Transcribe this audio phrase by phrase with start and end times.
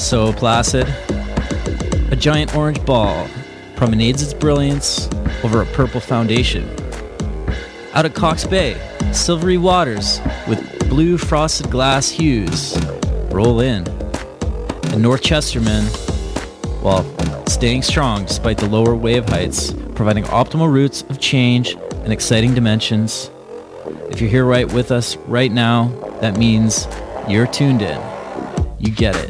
[0.00, 0.88] So placid.
[2.10, 3.28] A giant orange ball
[3.76, 5.10] promenades its brilliance
[5.44, 6.68] over a purple foundation.
[7.92, 8.80] Out at Cox Bay,
[9.12, 10.18] silvery waters
[10.48, 12.76] with blue frosted glass hues
[13.30, 13.86] roll in.
[14.90, 15.84] And North Chesterman,
[16.82, 17.04] well,
[17.46, 23.30] staying strong despite the lower wave heights, providing optimal routes of change and exciting dimensions.
[24.08, 25.88] If you're here right with us right now,
[26.22, 26.88] that means
[27.28, 28.00] you're tuned in.
[28.78, 29.29] You get it.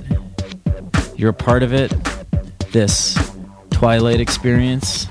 [1.20, 1.92] You're a part of it.
[2.72, 3.14] This
[3.70, 5.06] Twilight experience.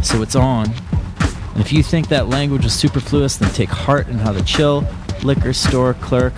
[0.00, 0.72] So it's on.
[1.52, 4.86] And if you think that language is superfluous, then take heart in how the chill
[5.22, 6.32] liquor store clerk,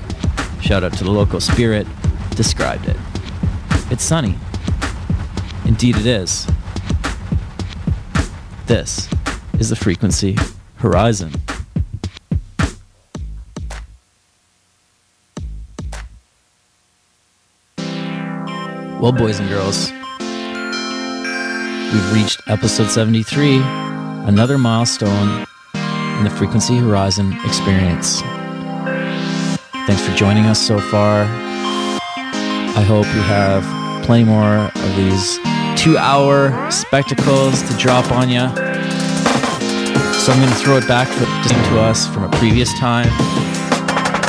[0.61, 1.87] shout out to the local spirit,
[2.31, 2.97] described it.
[3.93, 4.35] It's sunny.
[5.65, 6.49] Indeed, it is.
[8.67, 9.09] This
[9.61, 10.37] is the frequency
[10.79, 11.31] horizon.
[19.03, 19.91] Well, boys and girls,
[21.93, 23.57] we've reached episode 73,
[24.29, 25.45] another milestone
[25.75, 28.21] in the Frequency Horizon experience.
[29.89, 31.25] Thanks for joining us so far.
[31.25, 33.65] I hope you have
[34.05, 35.37] plenty more of these
[35.77, 38.47] two hour spectacles to drop on you.
[40.21, 43.09] So I'm going to throw it back to us from a previous time.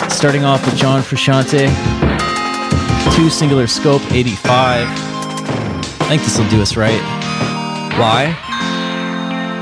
[0.09, 1.69] Starting off with John Frusciante,
[3.15, 4.87] two singular scope 85.
[6.01, 7.01] I think this will do us right.
[7.97, 8.35] Why?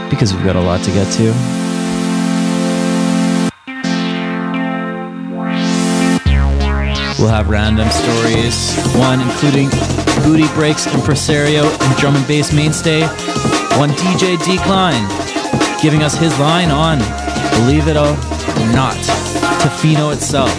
[0.10, 1.62] Because we've got a lot to get to.
[7.20, 9.70] We'll have random stories, one including
[10.24, 13.02] Booty Breaks Impresario and drum and bass mainstay,
[13.78, 16.98] one DJ Deekline, giving us his line on,
[17.60, 18.16] believe it or
[18.74, 18.96] not,
[19.62, 20.50] Tofino itself.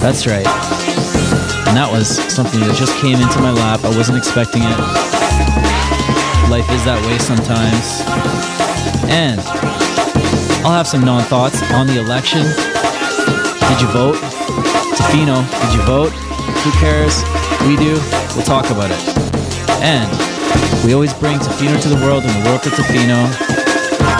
[0.00, 0.75] That's right.
[1.66, 3.84] And that was something that just came into my lap.
[3.84, 4.78] I wasn't expecting it.
[6.46, 8.06] Life is that way sometimes.
[9.10, 9.40] And
[10.62, 12.42] I'll have some non thoughts on the election.
[13.66, 14.16] Did you vote?
[14.94, 16.14] Tofino, did you vote?
[16.62, 17.22] Who cares?
[17.66, 17.98] We do.
[18.34, 19.02] We'll talk about it.
[19.82, 20.10] And
[20.86, 23.26] we always bring Tofino to the world and the world to Tofino.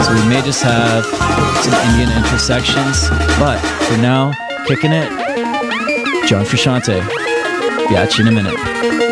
[0.03, 1.05] So we may just have
[1.63, 3.09] some Indian intersections.
[3.39, 4.31] But for now,
[4.67, 5.09] kicking it,
[6.27, 7.26] John Frusciante.
[7.89, 9.06] You in a minute.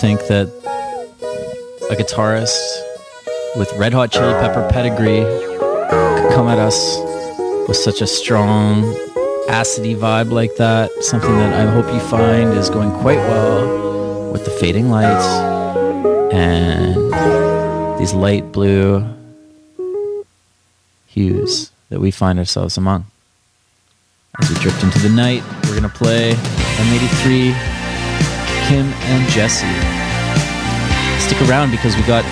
[0.00, 0.46] Think that
[1.90, 2.56] a guitarist
[3.56, 5.22] with Red Hot Chili Pepper pedigree
[6.20, 6.98] could come at us
[7.66, 8.82] with such a strong,
[9.48, 10.88] acidy vibe like that.
[11.00, 15.26] Something that I hope you find is going quite well with the fading lights
[16.32, 16.94] and
[17.98, 19.04] these light blue
[21.08, 23.04] hues that we find ourselves among.
[24.40, 27.77] As we drift into the night, we're going to play M83,
[28.68, 29.66] Kim and Jessie.
[31.18, 32.22] Stick around because we got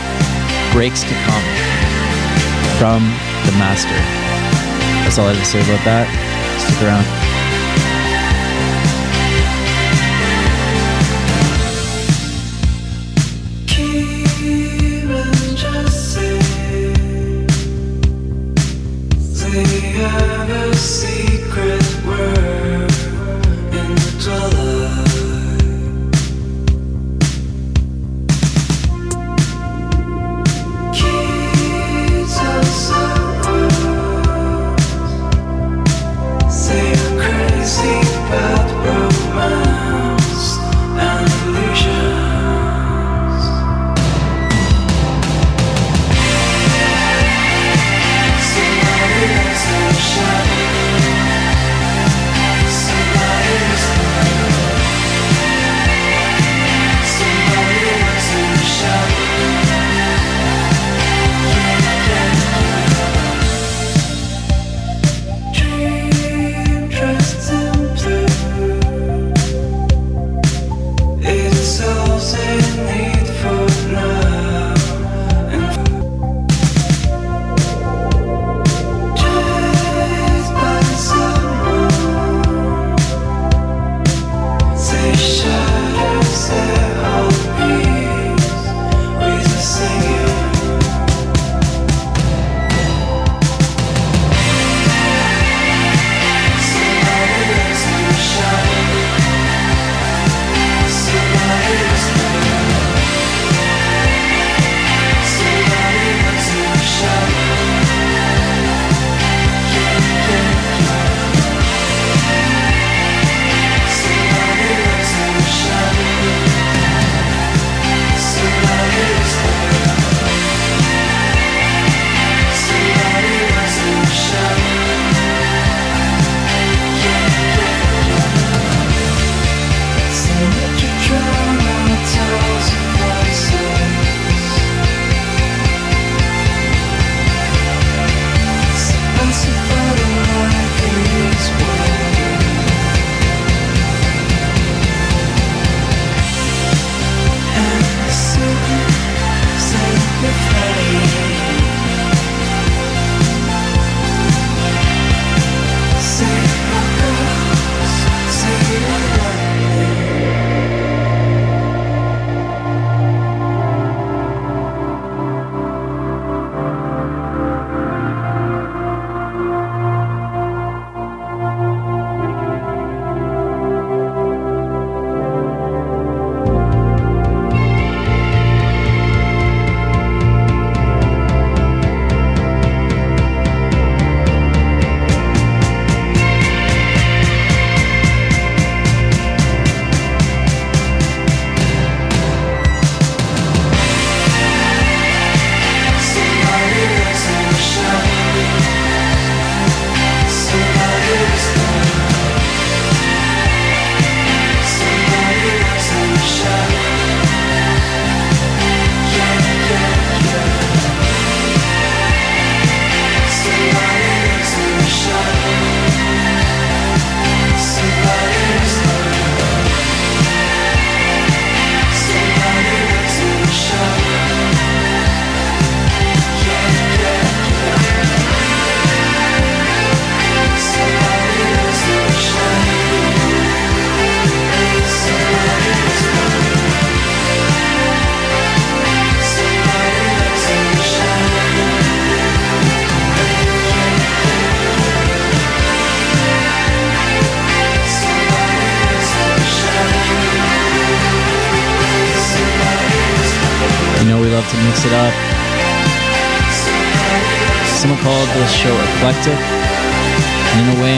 [0.71, 1.43] breaks to come
[2.77, 3.01] from
[3.47, 3.89] the master.
[5.03, 6.05] That's all I have to say about that.
[6.61, 7.26] Stick around.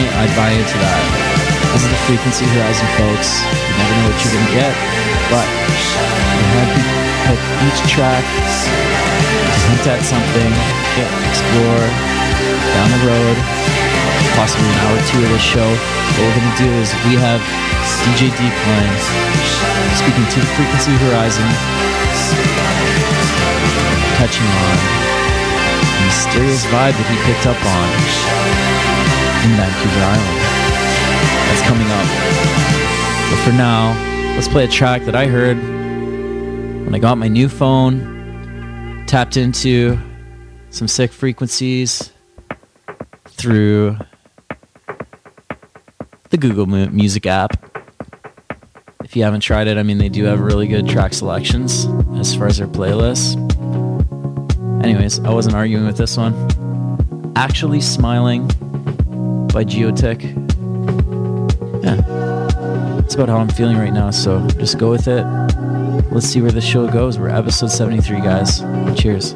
[0.09, 1.03] And in a way, I'd buy into that.
[1.73, 3.45] This is the Frequency Horizon, folks.
[3.45, 4.73] You never know what you're going to get,
[5.29, 6.73] but you pick
[7.69, 8.25] each track,
[9.69, 10.53] hint at something,
[11.29, 11.85] explore
[12.73, 13.37] down the road,
[14.39, 15.69] possibly an hour or two of this show.
[15.69, 17.43] What we're gonna do is we have
[18.07, 18.97] DJ Deekline
[19.93, 21.49] speaking to the frequency horizon,
[24.17, 24.77] touching on
[25.85, 28.68] the mysterious vibe that he picked up on
[29.49, 30.39] in Vancouver Island.
[31.49, 32.07] That's coming up.
[33.31, 37.49] But for now, let's play a track that I heard when I got my new
[37.49, 39.99] phone, tapped into
[40.71, 42.13] some sick frequencies
[43.27, 43.97] through
[46.31, 47.53] the Google Music app.
[49.05, 51.87] If you haven't tried it, I mean, they do have really good track selections
[52.19, 53.37] as far as their playlists.
[54.85, 57.33] Anyways, I wasn't arguing with this one.
[57.35, 58.51] Actually Smiling
[59.59, 60.23] by Geotic.
[61.83, 61.99] Yeah,
[63.01, 65.25] It's about how I'm feeling right now, so just go with it.
[66.13, 67.19] Let's see where the show goes.
[67.19, 68.61] We're episode 73, guys.
[68.97, 69.35] Cheers.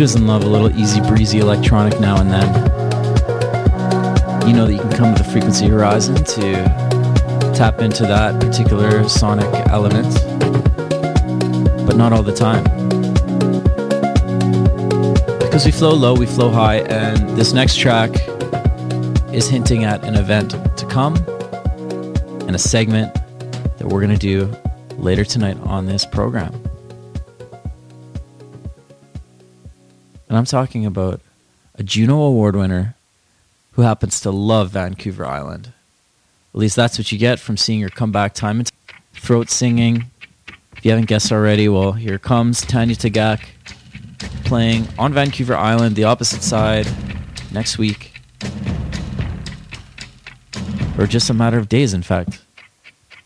[0.00, 2.48] Doesn't love a little easy breezy electronic now and then?
[4.48, 9.06] You know that you can come to the frequency horizon to tap into that particular
[9.10, 10.14] sonic element,
[11.86, 12.64] but not all the time.
[15.38, 18.10] Because we flow low, we flow high, and this next track
[19.34, 21.14] is hinting at an event to come
[22.46, 23.12] and a segment
[23.76, 24.50] that we're going to do
[24.96, 26.69] later tonight on this program.
[30.40, 31.20] I'm talking about
[31.74, 32.94] a Juno Award winner
[33.72, 35.74] who happens to love Vancouver Island.
[36.54, 38.74] At least that's what you get from seeing her come back time and t-
[39.12, 40.06] throat singing.
[40.78, 43.42] If you haven't guessed already, well, here comes Tanya Tagaq
[44.46, 46.88] playing on Vancouver Island, the opposite side,
[47.52, 48.18] next week.
[50.98, 52.40] Or just a matter of days, in fact.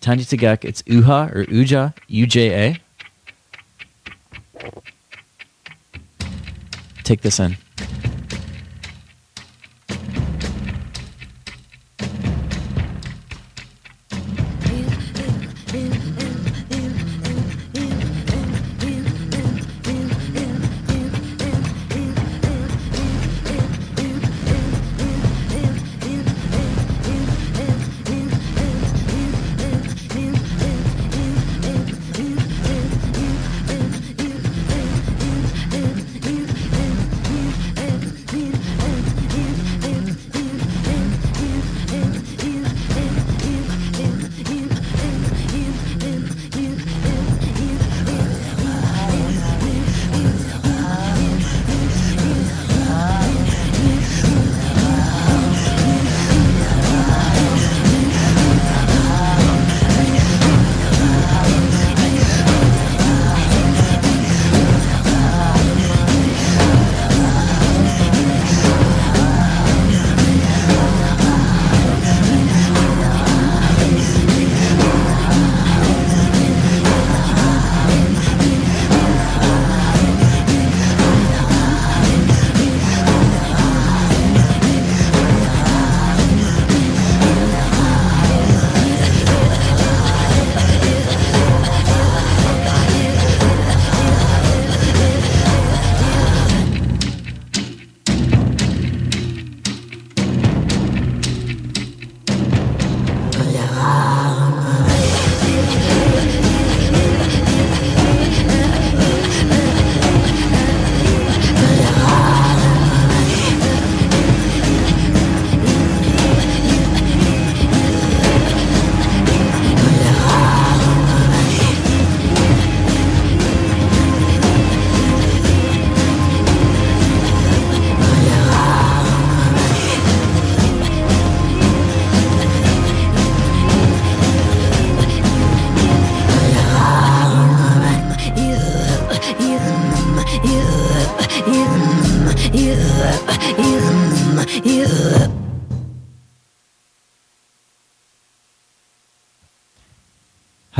[0.00, 2.80] Tanya Tagaq, it's Uha or Uja, U-J-A.
[7.04, 7.63] Take this in.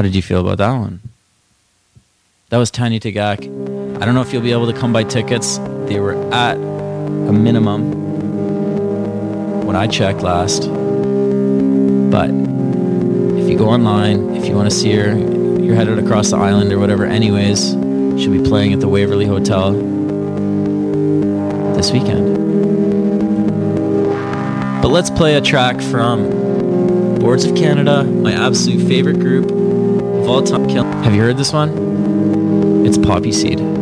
[0.05, 1.01] Did you feel about that one?
[2.51, 3.41] That was Tanya Tagaq.
[4.03, 5.57] I don't know if you'll be able to come by tickets.
[5.87, 7.91] They were at a minimum
[9.65, 10.69] when I checked last.
[12.11, 15.17] But if you go online, if you want to see her,
[15.59, 17.07] you're headed across the island or whatever.
[17.07, 19.73] Anyways, she'll be playing at the Waverley Hotel
[21.73, 22.35] this weekend.
[24.83, 26.29] But let's play a track from
[27.21, 29.54] Boards of Canada, my absolute favorite group
[30.27, 30.69] all time.
[30.69, 32.87] Have you heard this one?
[32.87, 33.74] It's Poppy Seed.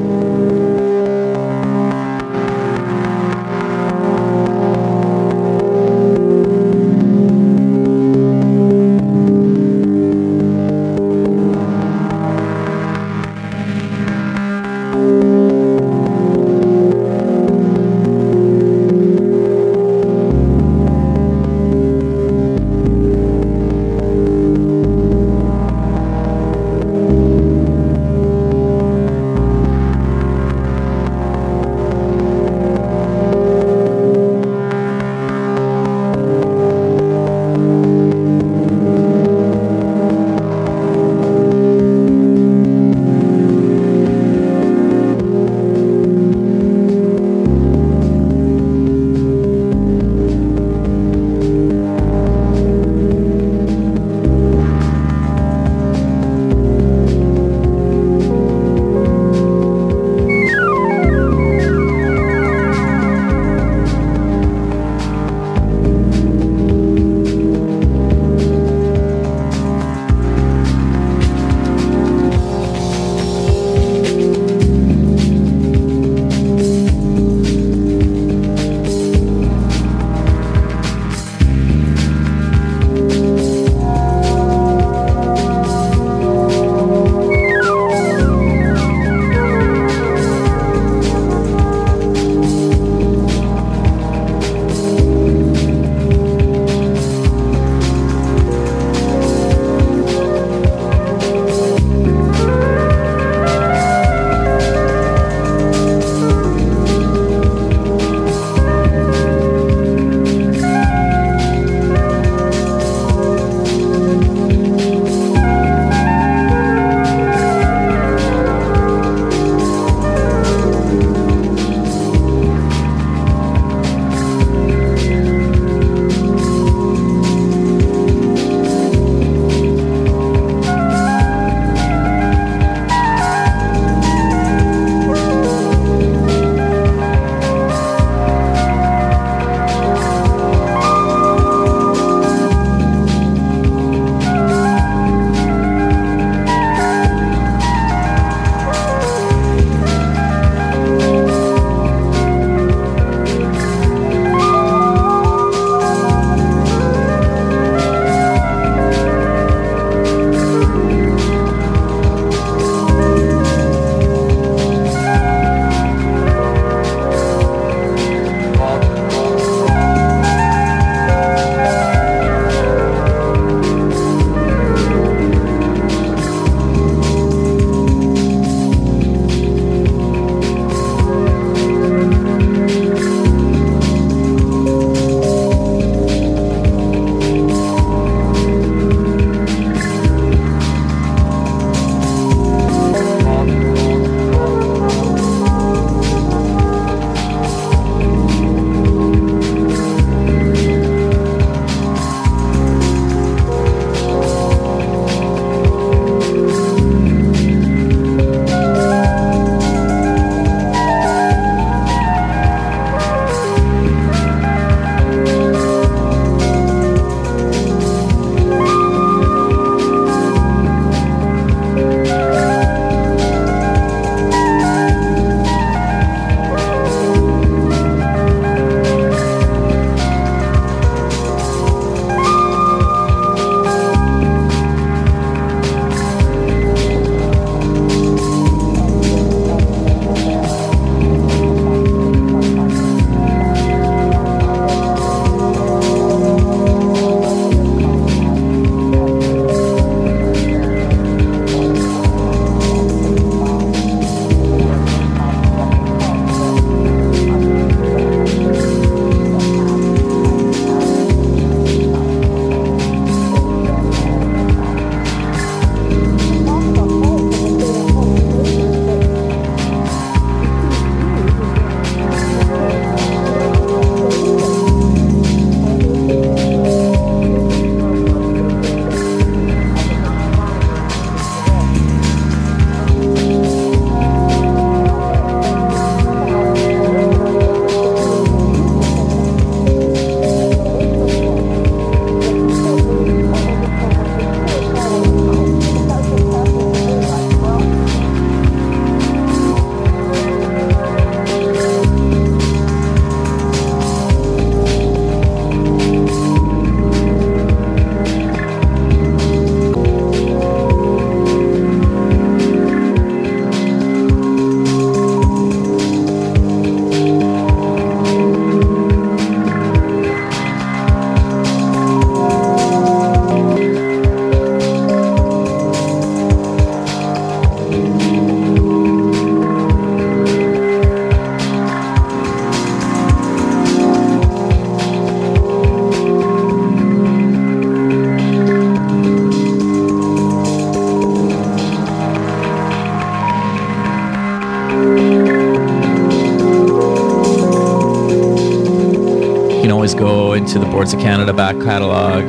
[350.34, 352.24] Into the Boards of Canada back catalog,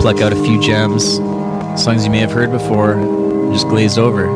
[0.00, 1.16] pluck out a few gems,
[1.82, 4.26] songs you may have heard before, and just glazed over.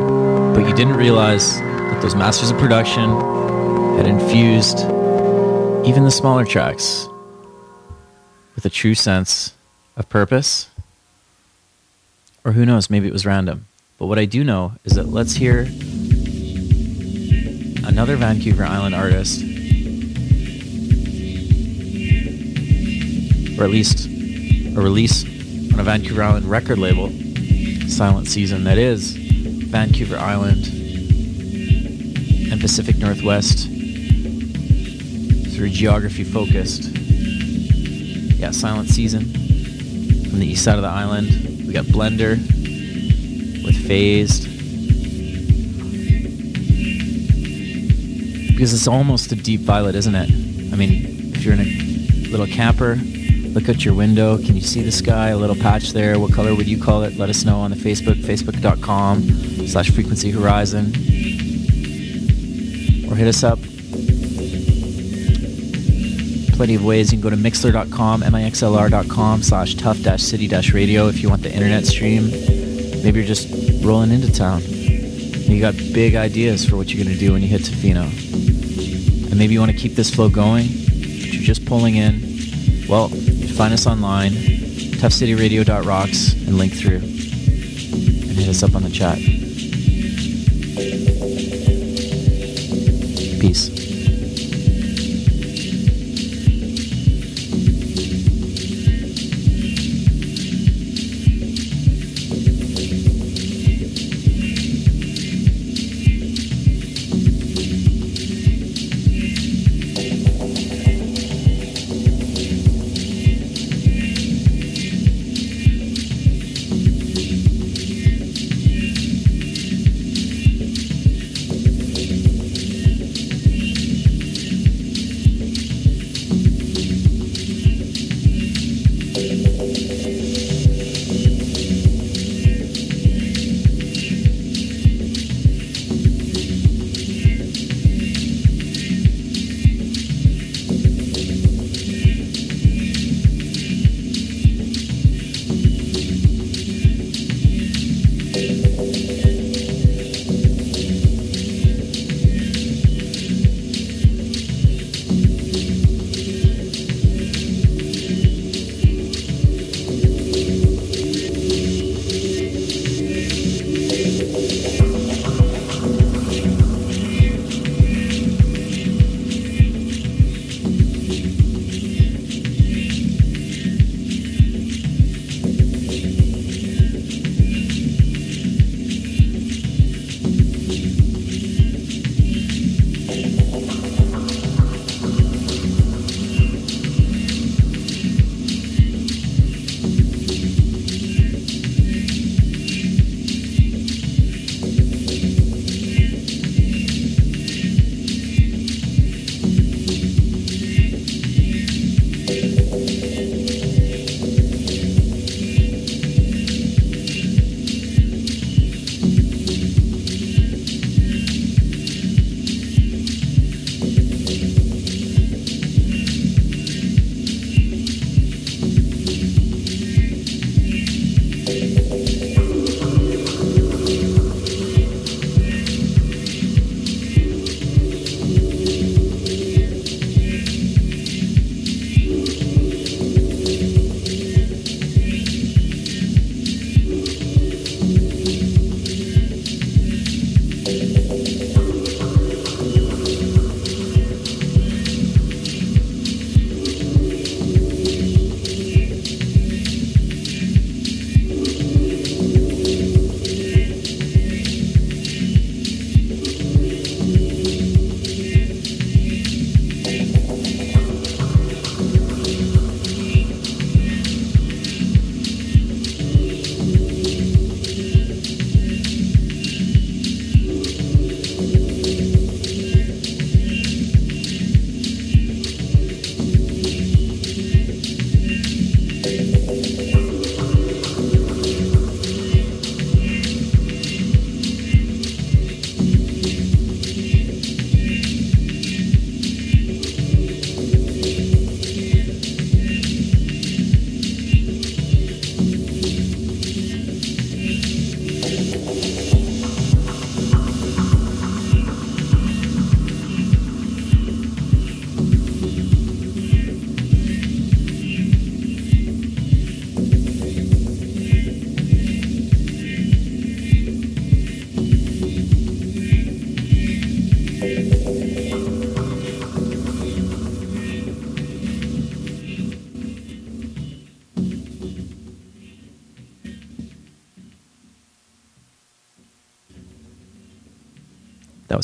[0.53, 3.09] But you didn't realize that those masters of production
[3.97, 4.79] had infused
[5.85, 7.07] even the smaller tracks
[8.55, 9.53] with a true sense
[9.95, 10.69] of purpose.
[12.43, 13.65] Or who knows, maybe it was random.
[13.97, 15.67] But what I do know is that let's hear
[17.87, 19.43] another Vancouver Island artist,
[23.57, 25.23] or at least a release
[25.73, 27.09] on a Vancouver Island record label,
[27.87, 30.67] Silent Season, that is Vancouver Island
[32.51, 33.67] and Pacific Northwest
[35.55, 36.89] through geography focused.
[38.37, 39.25] Yeah, Silent Season
[40.29, 41.29] from the east side of the island.
[41.67, 42.37] We got Blender
[43.63, 44.47] with Phased.
[48.47, 50.29] Because it's almost a deep violet, isn't it?
[50.73, 52.99] I mean, if you're in a little camper,
[53.53, 54.37] look out your window.
[54.37, 55.29] Can you see the sky?
[55.29, 56.19] A little patch there.
[56.19, 57.17] What color would you call it?
[57.17, 60.87] Let us know on the Facebook, facebook.com slash frequency horizon.
[63.09, 63.59] Or hit us up.
[66.55, 67.11] Plenty of ways.
[67.11, 71.85] You can go to mixlr.com, mixlr.com slash tough city radio if you want the internet
[71.85, 72.29] stream.
[73.03, 74.61] Maybe you're just rolling into town.
[74.61, 78.03] You got big ideas for what you're going to do when you hit Tofino.
[79.29, 82.31] And maybe you want to keep this flow going, but you're just pulling in.
[82.87, 83.09] Well,
[83.51, 86.97] find us online, toughcityradio.rocks, and link through.
[86.97, 89.17] And hit us up on the chat.
[93.41, 93.80] Peace.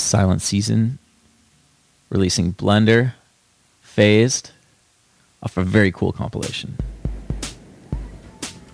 [0.08, 1.00] Silent Season
[2.10, 3.13] releasing Blender,
[3.82, 4.52] Phased,
[5.43, 6.78] off a very cool compilation.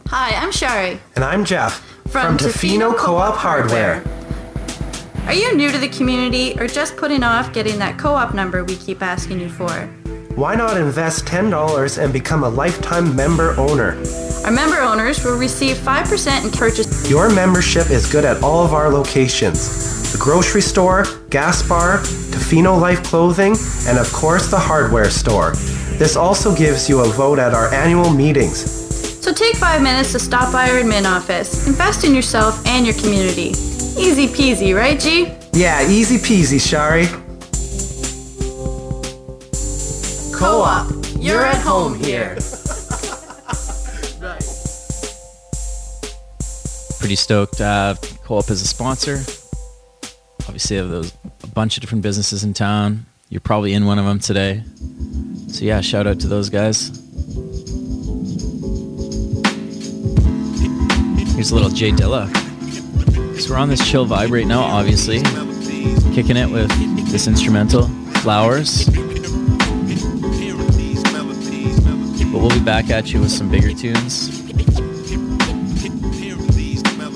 [0.08, 1.00] Hi, I'm Shari.
[1.16, 4.04] And I'm Jeff From Tofino Co-op Hardware.
[5.26, 8.64] Are you new to the community or just putting off getting that co op number
[8.64, 9.72] we keep asking you for?
[10.36, 13.98] Why not invest $10 and become a lifetime member owner?
[14.46, 17.10] Our member owners will receive 5% in purchase.
[17.10, 21.98] Your membership is good at all of our locations the grocery store, gas bar,
[22.32, 25.52] Tofino Life Clothing, and of course the hardware store.
[25.98, 28.72] This also gives you a vote at our annual meetings.
[29.24, 31.68] So take five minutes to stop by our admin office.
[31.68, 33.50] Invest in yourself and your community.
[33.98, 35.34] Easy peasy, right, G?
[35.54, 37.08] Yeah, easy peasy, Shari.
[40.34, 42.36] Co op, you're at home here.
[47.00, 49.43] Pretty stoked to have Co-op is a sponsor.
[50.54, 51.12] Obviously, have those
[51.42, 53.08] a bunch of different businesses in town.
[53.28, 54.62] You're probably in one of them today.
[55.48, 56.90] So yeah, shout out to those guys.
[61.34, 62.30] Here's a little Jay Dilla.
[63.42, 65.24] So we're on this chill vibe right now, obviously.
[66.14, 66.70] Kicking it with
[67.12, 67.88] this instrumental,
[68.22, 68.86] Flowers.
[72.30, 74.40] But we'll be back at you with some bigger tunes.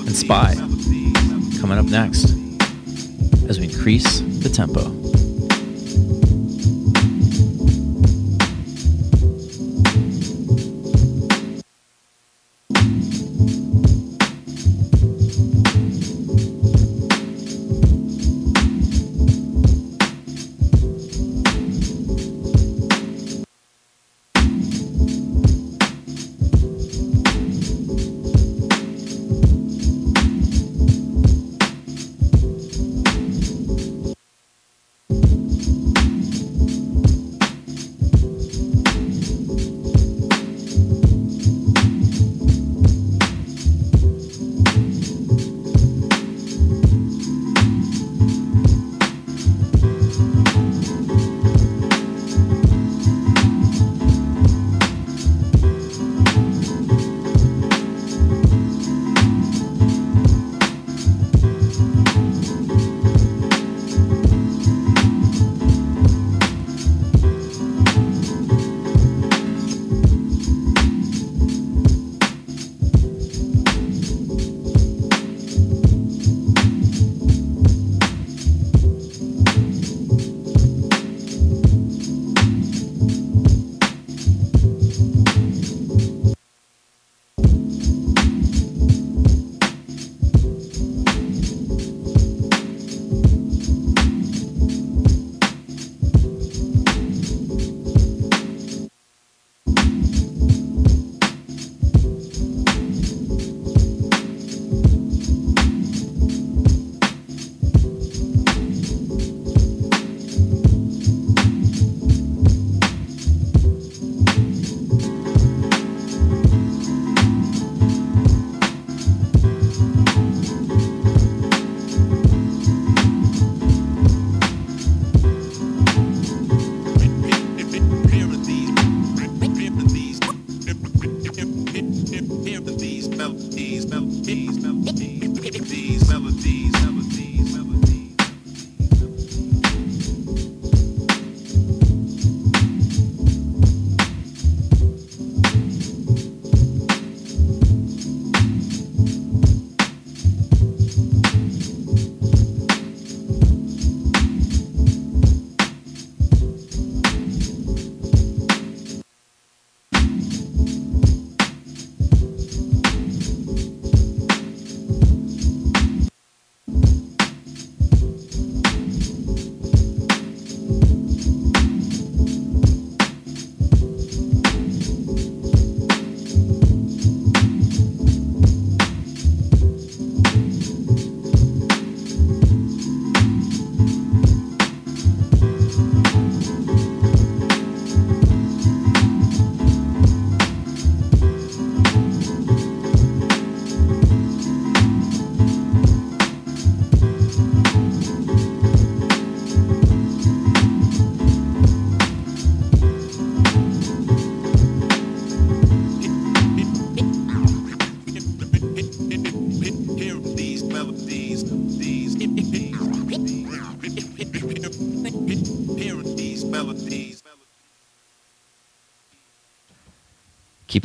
[0.08, 0.56] And Spy
[1.60, 2.37] coming up next
[3.78, 4.97] increase the tempo.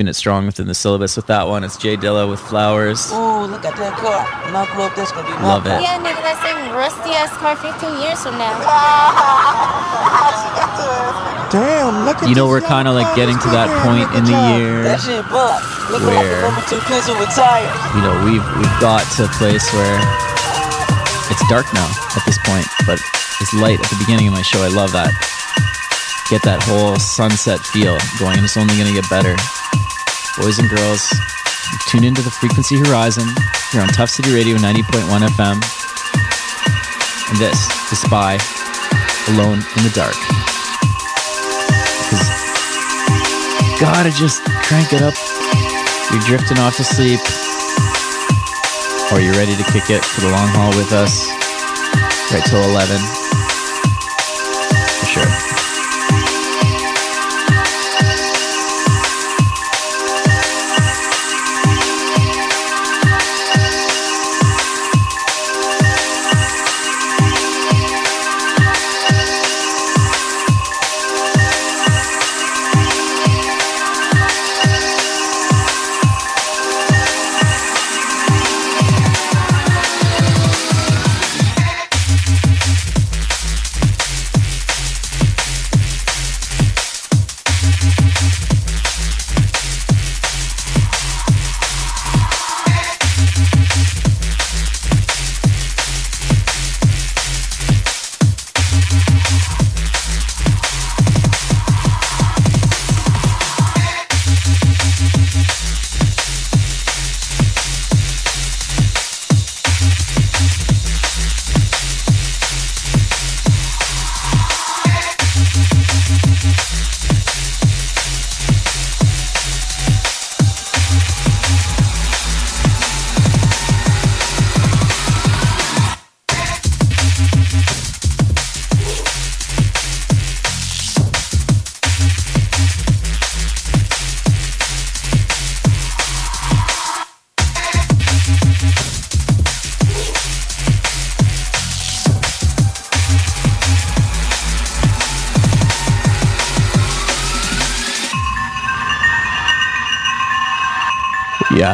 [0.03, 1.63] Keeping it strong within the syllabus with that one.
[1.63, 3.07] It's Jay Dilla with Flowers.
[3.15, 4.27] Oh, look at that car.
[4.51, 5.79] Knuckle up, that's gonna be Love it.
[5.79, 8.51] Yeah, nigga, that same rusty ass car 15 years from now.
[11.55, 14.35] Damn, look at You know, we're kind of like getting to that point in the
[14.59, 15.63] year That shit buck.
[15.87, 17.71] Look where- at the number two pencil with tires.
[17.95, 19.95] you know we've we've got to a place where
[21.31, 21.87] it's dark now
[22.17, 22.97] at this point but
[23.39, 25.11] it's light at the beginning of my show i love that
[26.31, 29.35] get that whole sunset feel going and it's only going to get better
[30.37, 31.09] boys and girls
[31.87, 33.27] tune into the frequency horizon
[33.71, 35.05] here on Tuff City radio 90.1
[35.37, 35.83] fm
[37.33, 37.57] and this
[37.91, 38.37] is spy
[39.29, 40.17] alone in the dark.
[42.05, 42.29] Because
[43.79, 45.15] gotta just crank it up.
[46.11, 47.19] You're drifting off to sleep.
[49.11, 51.27] Or you're ready to kick it for the long haul with us.
[52.31, 53.22] Right till 11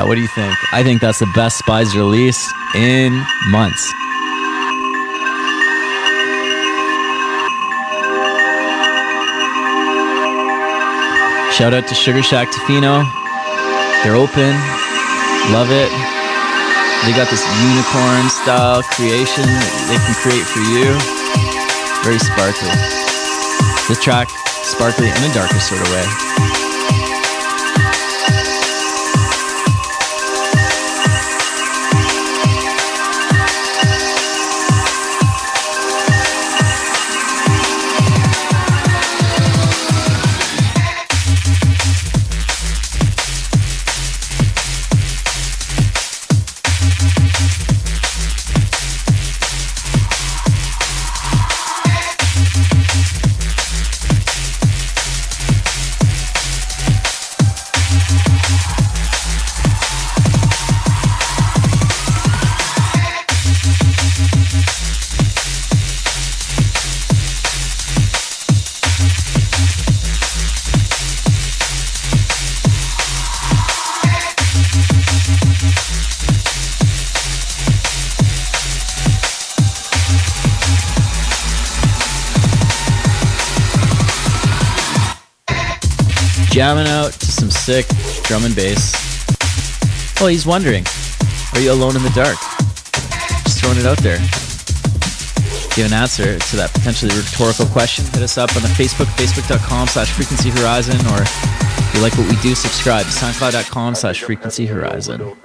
[0.10, 0.58] what do you think?
[0.74, 3.14] I think that's the best Spy's release in
[3.54, 3.86] months.
[11.54, 13.06] Shout out to Sugar Shack Tofino.
[14.02, 14.58] They're open.
[15.54, 15.94] Love it.
[17.06, 20.90] They got this unicorn style creation that they can create for you.
[22.02, 22.74] Very sparkly.
[23.88, 24.32] This track,
[24.66, 26.29] sparkly in a darker sort of way.
[88.30, 88.94] Drum and bass.
[90.22, 90.86] Oh, he's wondering,
[91.54, 92.38] are you alone in the dark?
[93.44, 94.20] Just throwing it out there.
[95.74, 98.06] Give an answer to that potentially rhetorical question.
[98.06, 102.30] Hit us up on the Facebook, facebook.com slash frequency horizon, or if you like what
[102.30, 105.36] we do, subscribe soundcloud.com slash frequency horizon.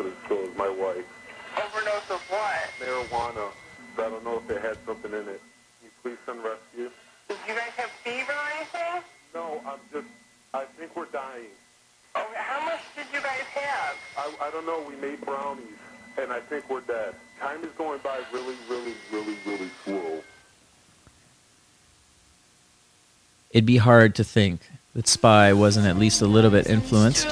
[23.55, 27.29] It'd be hard to think that Spy wasn't at least a little bit influenced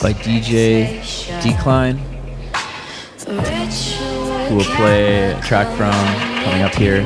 [0.00, 1.00] by DJ
[1.42, 1.98] Deekline,
[4.46, 5.92] who will play a track from
[6.44, 7.02] coming up here.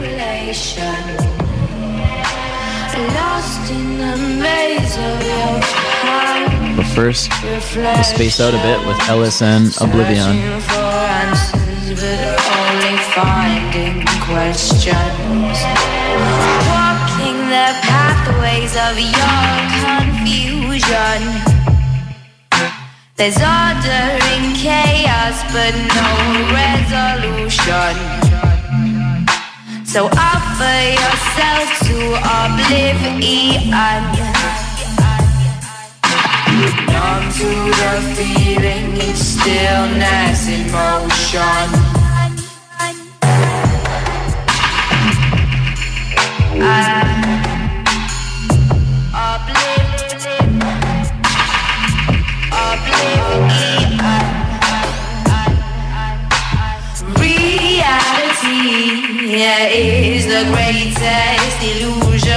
[3.14, 5.62] Lost in the maze of your
[6.04, 6.76] heart.
[6.76, 10.36] But first, we'll space out a bit with LSN Oblivion.
[17.54, 19.46] The pathways of your
[19.86, 21.20] confusion.
[23.14, 26.10] There's order in chaos, but no
[26.60, 27.94] resolution.
[29.86, 30.00] So
[30.32, 31.98] offer yourself to
[32.42, 34.02] oblivion.
[36.90, 37.48] Numb to
[37.80, 41.68] the feeling, it's stillness in motion.
[46.66, 47.13] Ah.
[59.46, 62.32] Is the greatest illusion.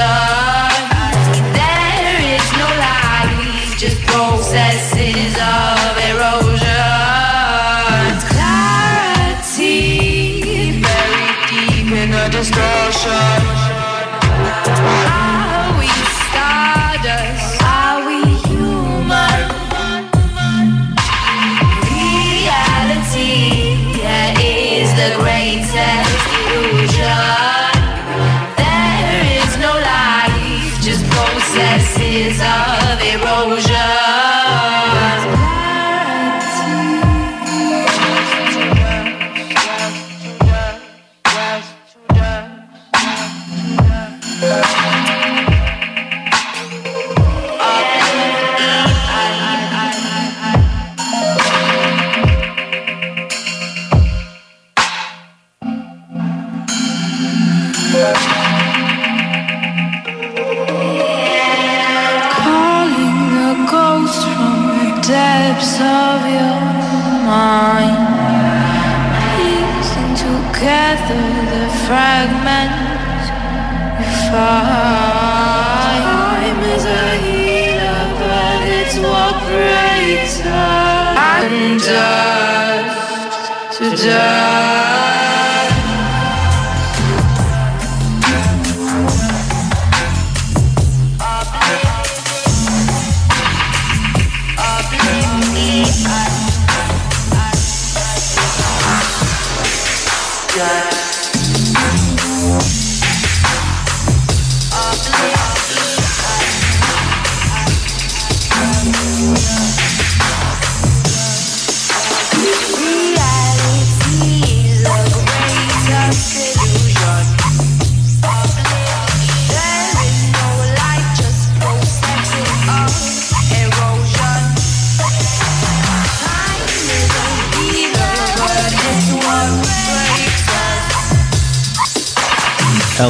[1.56, 2.68] There is no
[3.80, 6.60] just processes of erosion.
[9.08, 9.72] Clarity
[10.82, 13.37] buried deep in the.
[32.38, 32.67] Processes
[81.88, 84.57] dust to dust.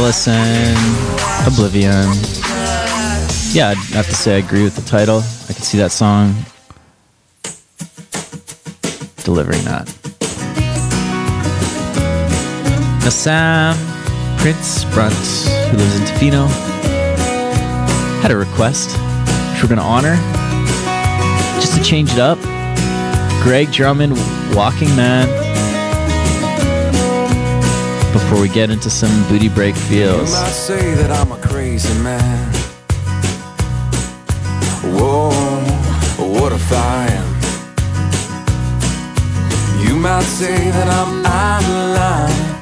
[0.08, 2.08] Oblivion.
[3.52, 5.20] Yeah, I'd have to say I agree with the title.
[5.20, 6.34] I can see that song
[9.26, 9.86] delivering that.
[13.04, 13.76] Now, Sam
[14.38, 16.48] Prince Brunt, who lives in Tofino,
[18.22, 18.92] had a request,
[19.52, 20.16] which we're going to honor.
[21.60, 22.40] Just to change it up,
[23.44, 24.14] Greg Drummond,
[24.56, 25.47] Walking Man.
[28.18, 30.32] Before we get into some booty break feels.
[30.32, 32.52] You might say that I'm a crazy man.
[34.98, 35.30] Whoa,
[36.34, 37.30] what if I am?
[39.88, 42.58] You might say that I'm out of line.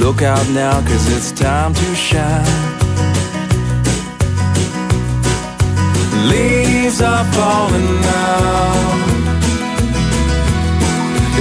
[0.00, 2.44] Look out now, cause it's time to shine.
[6.30, 9.03] Leaves are falling now.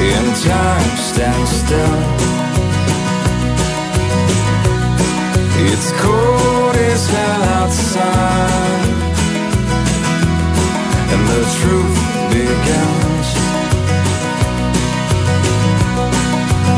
[0.05, 1.99] And time stands still.
[5.65, 8.85] It's cold as hell outside,
[11.13, 11.99] and the truth
[12.35, 13.27] begins.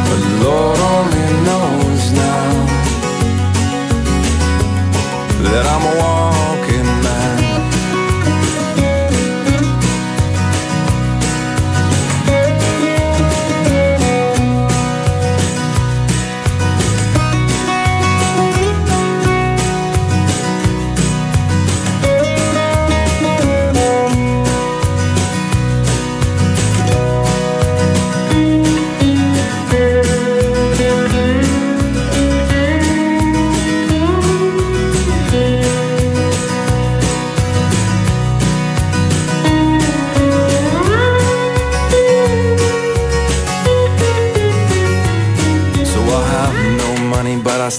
[0.07, 2.49] But Lord only knows now
[5.49, 5.95] that I'm a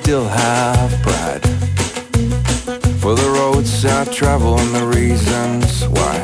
[0.06, 1.42] still have pride
[3.00, 6.16] for the roads I travel and the reasons why.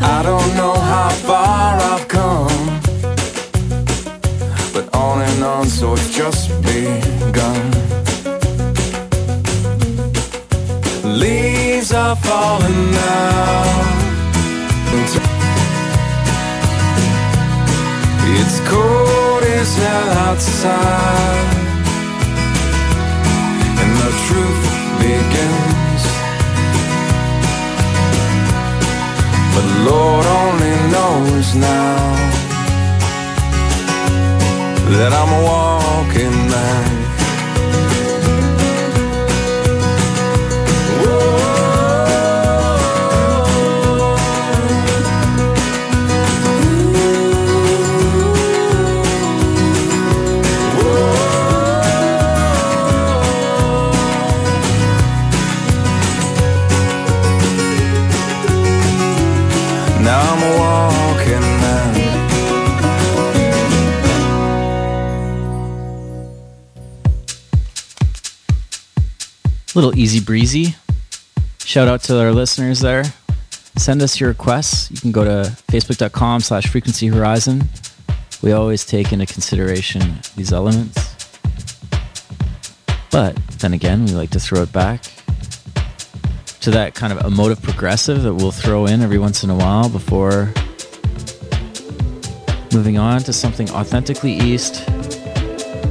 [0.00, 2.80] I don't know how far I've come,
[4.74, 7.70] but on and on, so it's just begun.
[11.04, 13.60] Leaves are falling now.
[18.40, 21.59] It's cold as hell outside,
[24.10, 24.62] the truth
[24.98, 26.02] begins.
[29.54, 31.96] But Lord only knows now
[34.98, 36.99] that I'm a walking man.
[69.80, 70.74] Little easy breezy.
[71.60, 73.02] Shout out to our listeners there.
[73.76, 74.90] Send us your requests.
[74.90, 77.62] You can go to facebook.com slash frequency horizon.
[78.42, 81.16] We always take into consideration these elements.
[83.10, 85.02] But then again, we like to throw it back
[86.60, 89.88] to that kind of emotive progressive that we'll throw in every once in a while
[89.88, 90.52] before
[92.74, 94.84] moving on to something authentically East.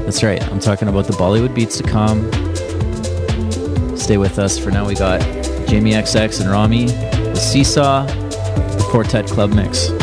[0.06, 2.49] That's right, I'm talking about the Bollywood beats to come.
[4.10, 4.58] Stay with us.
[4.58, 5.22] For now, we got
[5.68, 9.99] Jamie XX and Romy, the Seesaw, the Four Tet Club Mix.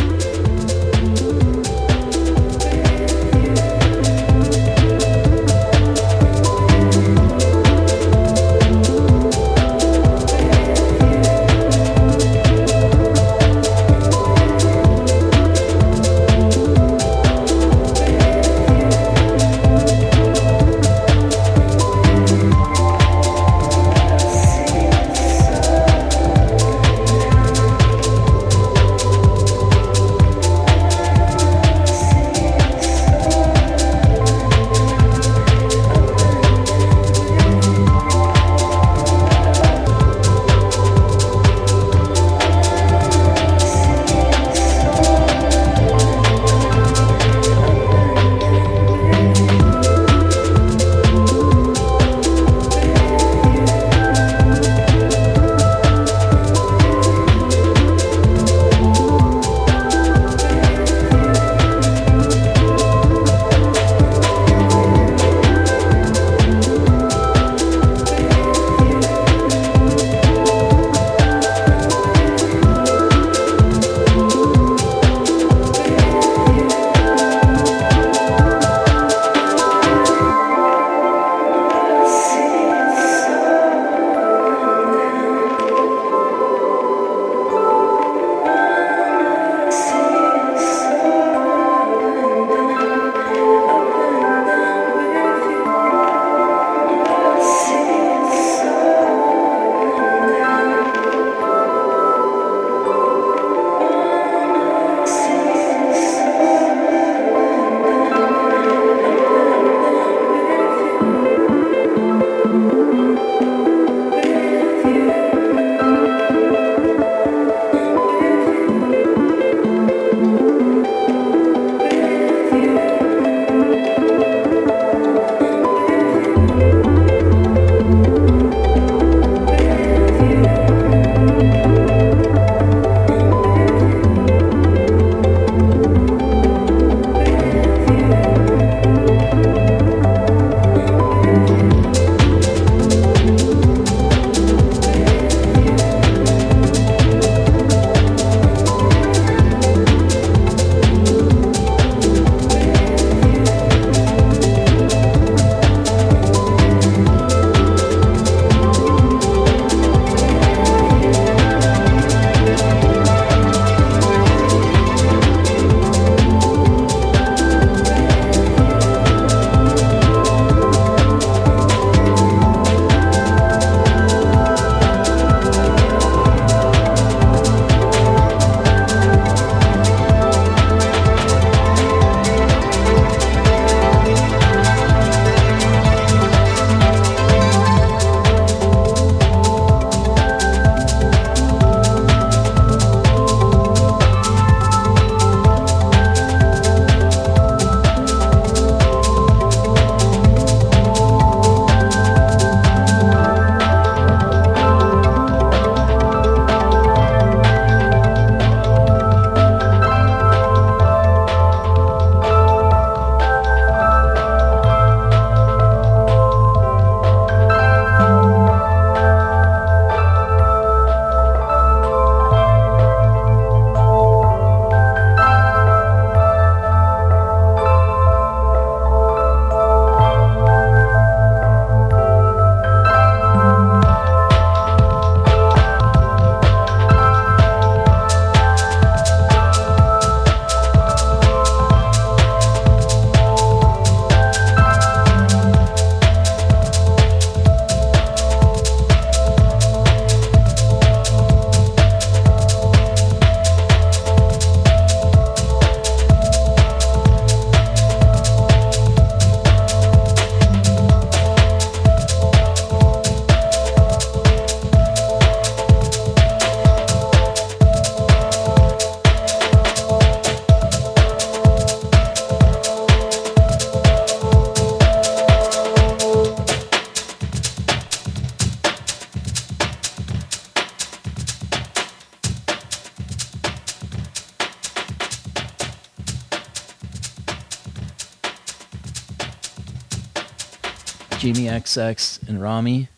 [291.66, 292.88] XX and Romy.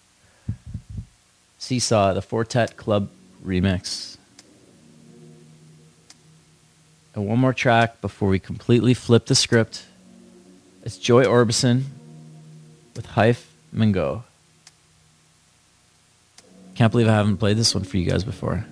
[1.58, 3.08] Seesaw, the Four Tet Club
[3.44, 4.16] remix.
[7.14, 9.86] And one more track before we completely flip the script.
[10.84, 11.84] It's Joy Orbison
[12.94, 14.22] with Hyph Mngo.
[16.76, 18.64] Can't believe I haven't played this one for you guys before.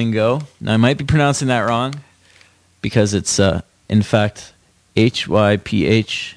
[0.00, 0.40] Mingo.
[0.62, 2.00] Now I might be pronouncing that wrong
[2.80, 4.54] because it's uh, in fact
[4.96, 6.36] H Y P H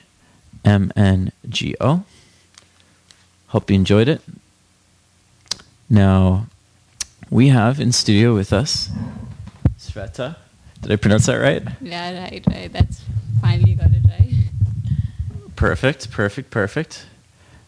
[0.66, 2.04] M N G O.
[3.48, 4.22] Hope you enjoyed it.
[5.90, 6.48] Now
[7.30, 8.90] we have in studio with us
[9.80, 10.36] Sveta.
[10.82, 11.64] Did I pronounce that right?
[11.80, 12.74] Yeah, right, right.
[12.74, 13.02] That's
[13.40, 14.34] finally got it right.
[15.56, 17.06] Perfect, perfect, perfect.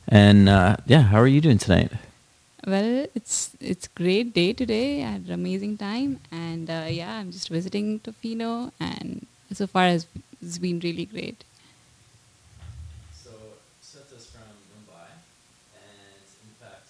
[0.10, 1.94] And uh, yeah, how are you doing tonight?
[2.66, 5.04] Well, it's it's great day today.
[5.04, 9.88] I had an amazing time, and uh, yeah, I'm just visiting Tofino, and so far
[9.90, 10.08] it's,
[10.42, 11.44] it's been really great.
[13.14, 13.30] So
[13.84, 15.10] Sveta's from Mumbai,
[15.78, 16.90] and in fact,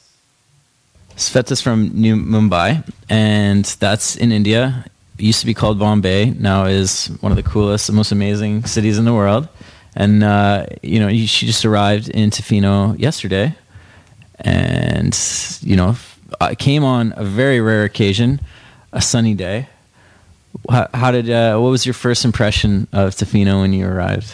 [1.18, 4.86] Sveta's from New Mumbai, and that's in India.
[5.20, 6.36] It used to be called Bombay.
[6.40, 9.50] Now is one of the coolest and most amazing cities in the world.
[9.94, 13.56] And uh, you know, she just arrived in Tofino yesterday,
[14.40, 15.18] and
[15.62, 15.96] you know,
[16.42, 18.42] I came on a very rare occasion,
[18.92, 19.70] a sunny day.
[20.70, 21.30] How, how did?
[21.30, 24.34] Uh, what was your first impression of Tofino when you arrived?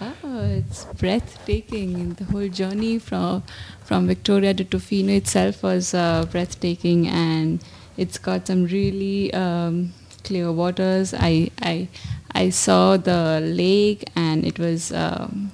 [0.00, 2.14] Oh, it's breathtaking.
[2.14, 3.42] The whole journey from
[3.84, 7.62] from Victoria to Tofino itself was uh, breathtaking, and
[7.96, 9.92] it's got some really um,
[10.24, 11.14] clear waters.
[11.14, 11.88] I I
[12.34, 15.52] I saw the lake, and it was um,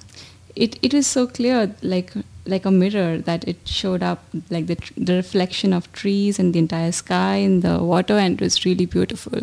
[0.56, 2.12] it it was so clear, like
[2.48, 6.54] like a mirror that it showed up like the tr- the reflection of trees and
[6.54, 9.38] the entire sky in the water, and it was really beautiful.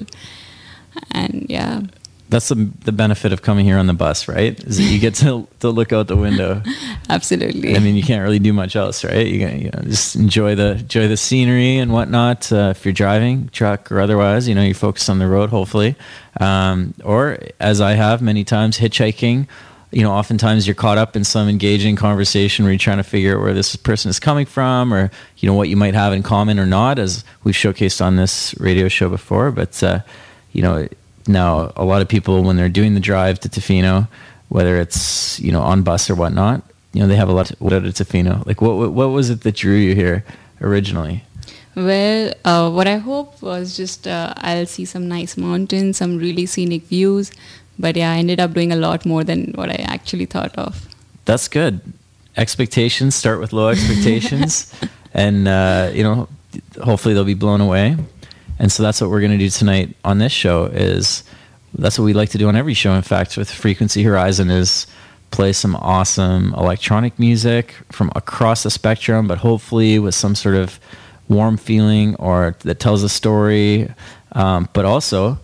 [1.12, 1.82] And yeah,
[2.30, 4.58] That's the the benefit of coming here on the bus, right?
[4.64, 6.62] Is that you get to to look out the window.
[7.10, 7.76] absolutely.
[7.76, 9.28] I mean, you can't really do much else, right?
[9.28, 12.52] You, you know, just enjoy the enjoy the scenery and whatnot.
[12.52, 15.96] Uh, if you're driving, truck or otherwise, you know, you focus on the road, hopefully.
[16.40, 19.48] Um, or as I have many times, hitchhiking.
[19.92, 23.38] You know, oftentimes you're caught up in some engaging conversation where you're trying to figure
[23.38, 26.22] out where this person is coming from, or you know what you might have in
[26.24, 29.52] common or not, as we've showcased on this radio show before.
[29.52, 30.00] But uh,
[30.52, 30.88] you know,
[31.28, 34.08] now a lot of people when they're doing the drive to Tofino,
[34.50, 36.62] whether it's you know on bus or whatnot,
[36.92, 38.46] you know they have a lot to, what out of Tofino.
[38.46, 40.26] Like what what- was it that drew you here
[40.62, 41.24] originally?
[41.76, 46.46] Well, uh, what I hope was just uh, I'll see some nice mountains, some really
[46.46, 47.32] scenic views.
[47.78, 50.88] But yeah, I ended up doing a lot more than what I actually thought of.
[51.26, 51.82] That's good.
[52.38, 54.74] Expectations start with low expectations,
[55.14, 56.28] and uh, you know
[56.84, 57.98] hopefully they'll be blown away.
[58.58, 60.66] And so that's what we're going to do tonight on this show.
[60.66, 61.24] Is
[61.74, 62.94] that's what we like to do on every show.
[62.94, 64.88] In fact, with Frequency Horizon is
[65.32, 70.80] play some awesome electronic music from across the spectrum, but hopefully with some sort of
[71.28, 73.90] warm feeling or that tells a story,
[74.34, 75.38] um, but also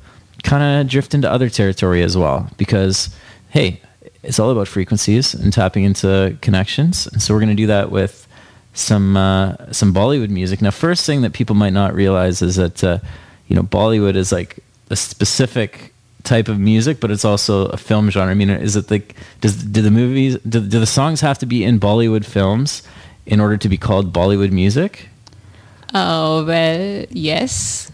[0.44, 2.50] kind of drift into other territory as well.
[2.58, 3.16] Because
[3.50, 3.82] hey,
[4.24, 7.92] it's all about frequencies and tapping into connections, and so we're going to do that
[7.92, 8.28] with
[8.74, 10.62] some uh, some Bollywood music.
[10.62, 13.00] Now, first thing that people might not realize is that uh,
[13.48, 18.10] you know Bollywood is like a specific type of music, but it's also a film
[18.10, 18.32] genre.
[18.32, 21.46] I mean, is it like does do the movies do, do the songs have to
[21.46, 22.84] be in Bollywood films
[23.26, 25.10] in order to be called Bollywood music?
[25.94, 27.92] Uh, well, yes,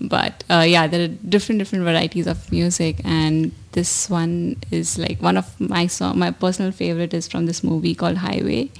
[0.00, 5.20] but uh, yeah, there are different different varieties of music, and this one is like
[5.20, 6.18] one of my song.
[6.18, 8.70] My personal favorite is from this movie called Highway,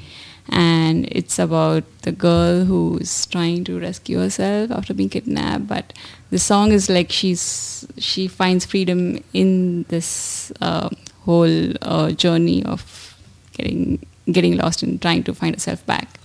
[0.48, 5.66] and it's about the girl who's trying to rescue herself after being kidnapped.
[5.68, 5.92] But
[6.30, 10.88] the song is like she's she finds freedom in this uh,
[11.24, 13.16] whole uh, journey of
[13.52, 16.19] getting getting lost and trying to find herself back.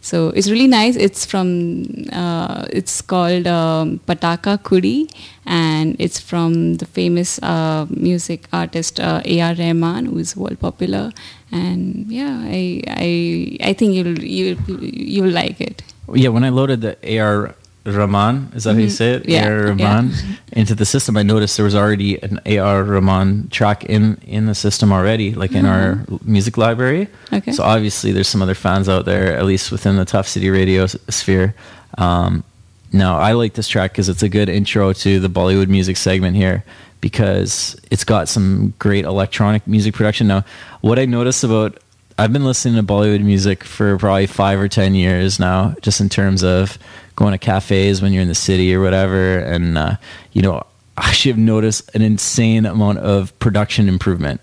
[0.00, 0.96] So it's really nice.
[0.96, 5.10] It's from uh, it's called um, Pataka Kudi,
[5.44, 9.54] and it's from the famous uh, music artist uh, A.R.
[9.54, 11.12] Rahman, who is world popular.
[11.52, 15.82] And yeah, I I I think you'll you you'll like it.
[16.14, 18.90] Yeah, when I loaded the AR Rahman, is that how you Mhm.
[18.90, 19.28] say it?
[19.28, 20.04] Yeah, AR yeah.
[20.52, 24.54] Into the system, I noticed there was already an AR Rahman track in in the
[24.54, 27.08] system already, like in our music library.
[27.32, 27.52] Okay.
[27.52, 30.86] So obviously, there's some other fans out there, at least within the Tuff City Radio
[30.86, 31.54] sphere.
[31.96, 32.44] Um,
[32.92, 36.36] now, I like this track because it's a good intro to the Bollywood music segment
[36.36, 36.64] here
[37.00, 40.26] because it's got some great electronic music production.
[40.26, 40.44] Now,
[40.82, 41.78] what I noticed about
[42.18, 46.10] I've been listening to Bollywood music for probably five or ten years now, just in
[46.10, 46.76] terms of
[47.20, 49.96] going to cafes when you're in the city or whatever, and uh,
[50.32, 50.66] you know,
[50.96, 54.40] I should have noticed an insane amount of production improvement.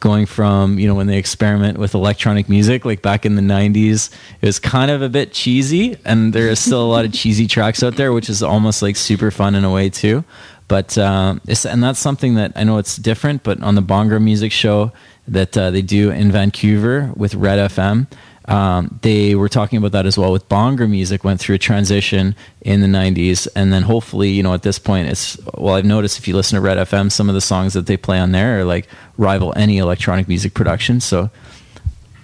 [0.00, 4.12] Going from you know when they experiment with electronic music, like back in the '90s,
[4.42, 7.46] it was kind of a bit cheesy, and there are still a lot of cheesy
[7.46, 10.24] tracks out there, which is almost like super fun in a way too.
[10.66, 13.42] But um, it's, and that's something that I know it's different.
[13.44, 14.92] But on the Bhangra Music Show
[15.28, 18.06] that uh, they do in Vancouver with Red FM,
[18.46, 22.34] um, they were talking about that as well with bhangra music went through a transition
[22.60, 26.18] in the 90s and then hopefully you know at this point it's well i've noticed
[26.18, 28.60] if you listen to red fm some of the songs that they play on there
[28.60, 31.00] are like rival any electronic music production.
[31.00, 31.30] So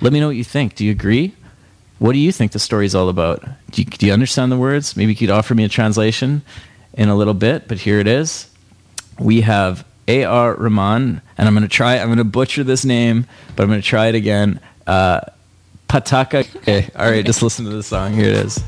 [0.01, 0.75] let me know what you think.
[0.75, 1.35] Do you agree?
[1.99, 3.43] What do you think the story is all about?
[3.71, 4.97] Do you, do you understand the words?
[4.97, 6.43] Maybe you could offer me a translation
[6.95, 8.49] in a little bit but here it is.
[9.19, 13.29] We have ar rahman and i'm going to try i'm going to butcher this name
[13.55, 14.61] but i'm going to try it again.
[14.87, 15.21] Uh,
[15.91, 16.47] Pataka.
[16.59, 18.13] Okay, all right, just listen to the song.
[18.13, 18.63] Here it is.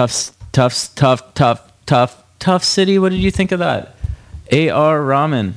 [0.00, 2.98] tough, tough, tough, tough, tough, Tuff City.
[2.98, 3.96] What did you think of that?
[4.50, 5.02] A.R.
[5.02, 5.54] Rahman,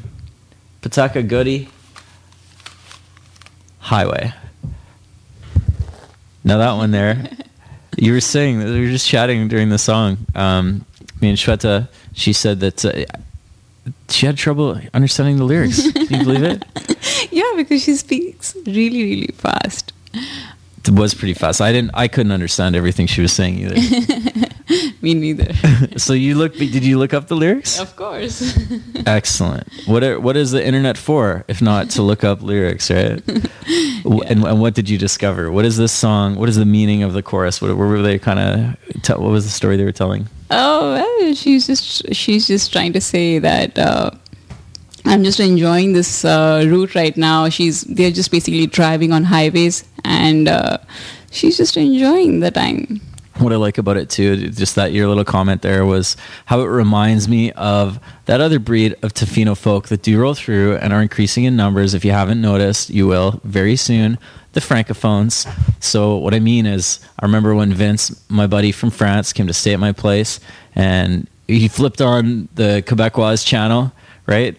[0.81, 1.69] Patakha Guddi,
[3.79, 4.33] Highway.
[6.43, 7.29] Now that one there,
[7.97, 10.17] you were saying that we were just chatting during the song.
[10.35, 10.83] Um,
[11.21, 13.05] me and Shweta, she said that uh,
[14.09, 15.83] she had trouble understanding the lyrics.
[15.83, 17.29] Do you believe it?
[17.31, 19.93] yeah, because she speaks really, really fast.
[20.85, 21.61] It was pretty fast.
[21.61, 21.91] I didn't.
[21.93, 23.75] I couldn't understand everything she was saying either.
[25.01, 25.53] Me neither.
[25.97, 26.55] so you look.
[26.55, 27.79] Did you look up the lyrics?
[27.79, 28.57] of course.
[29.05, 29.67] Excellent.
[29.85, 33.25] What are, what is the internet for if not to look up lyrics, right?
[34.03, 35.51] W and, and what did you discover?
[35.51, 36.35] What is this song?
[36.35, 37.61] What is the meaning of the chorus?
[37.61, 39.19] What, what were they kind of?
[39.19, 40.27] What was the story they were telling?
[40.51, 44.11] Oh well, she's just she's just trying to say that uh,
[45.05, 47.49] I'm just enjoying this uh, route right now.
[47.49, 50.77] She's they're just basically driving on highways, and uh,
[51.31, 53.01] she's just enjoying the time.
[53.39, 56.15] What I like about it too, just that your little comment there was
[56.45, 60.77] how it reminds me of that other breed of Tofino folk that do roll through
[60.77, 61.95] and are increasing in numbers.
[61.95, 64.19] If you haven't noticed, you will very soon.
[64.51, 65.47] The francophones.
[65.83, 69.53] So what I mean is, I remember when Vince, my buddy from France, came to
[69.53, 70.39] stay at my place,
[70.75, 73.91] and he flipped on the Quebecois channel,
[74.27, 74.55] right?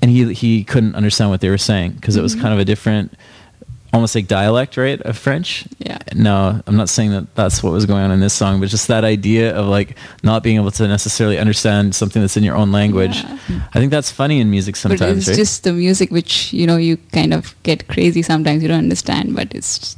[0.00, 2.40] And he he couldn't understand what they were saying because it was Mhm.
[2.40, 3.12] kind of a different,
[3.92, 5.66] almost like dialect, right, of French.
[5.78, 5.98] Yeah.
[6.14, 8.88] No, I'm not saying that that's what was going on in this song, but just
[8.88, 12.72] that idea of like not being able to necessarily understand something that's in your own
[12.72, 13.24] language.
[13.24, 15.36] I think that's funny in music but sometimes, it's right?
[15.36, 18.62] just the music which you know you kind of get crazy sometimes.
[18.62, 19.96] You don't understand, but it's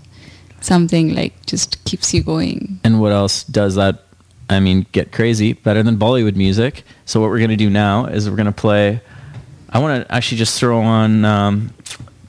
[0.61, 2.81] something like just keeps you going.
[2.85, 4.05] and what else does that?
[4.49, 6.85] I mean, get crazy better than Bollywood music.
[7.05, 9.01] So what we're gonna do now is we're gonna play.
[9.71, 11.73] I want to actually just throw on um,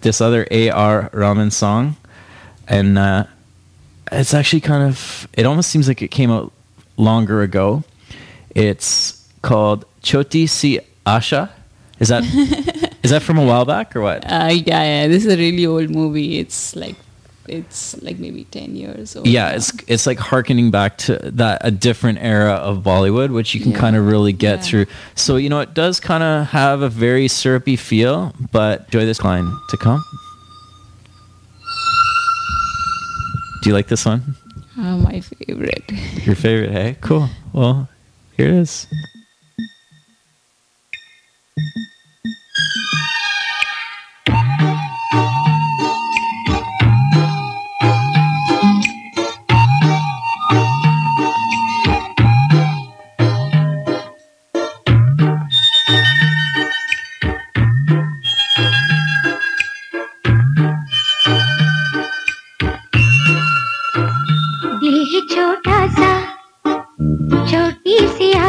[0.04, 1.10] this other A.R.
[1.12, 1.96] Rahman song,
[2.68, 3.26] and uh,
[4.12, 5.28] it's actually kind of.
[5.34, 6.52] It almost seems like it came out
[6.98, 7.84] longer ago.
[8.54, 11.50] It's called Choti Si Asha.
[12.00, 12.24] Is that
[13.04, 14.24] is that from a while back or what?
[14.26, 16.40] Uh, yeah, yeah, this is a really old movie.
[16.40, 16.96] It's like
[17.48, 19.28] it's like maybe ten years old.
[19.28, 19.56] yeah now.
[19.56, 23.72] it's it's like harkening back to that a different era of bollywood which you can
[23.72, 23.80] Yeah.
[23.80, 24.64] kind of really get Yeah.
[24.64, 29.06] through so you know it does kind of have a very syrupy feel but enjoy
[29.06, 30.02] this line to come
[33.62, 34.36] do you like this one
[34.76, 35.84] Oh, my favorite.
[36.26, 37.90] your favorite hey cool well
[38.38, 38.88] here it is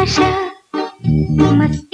[0.07, 1.94] C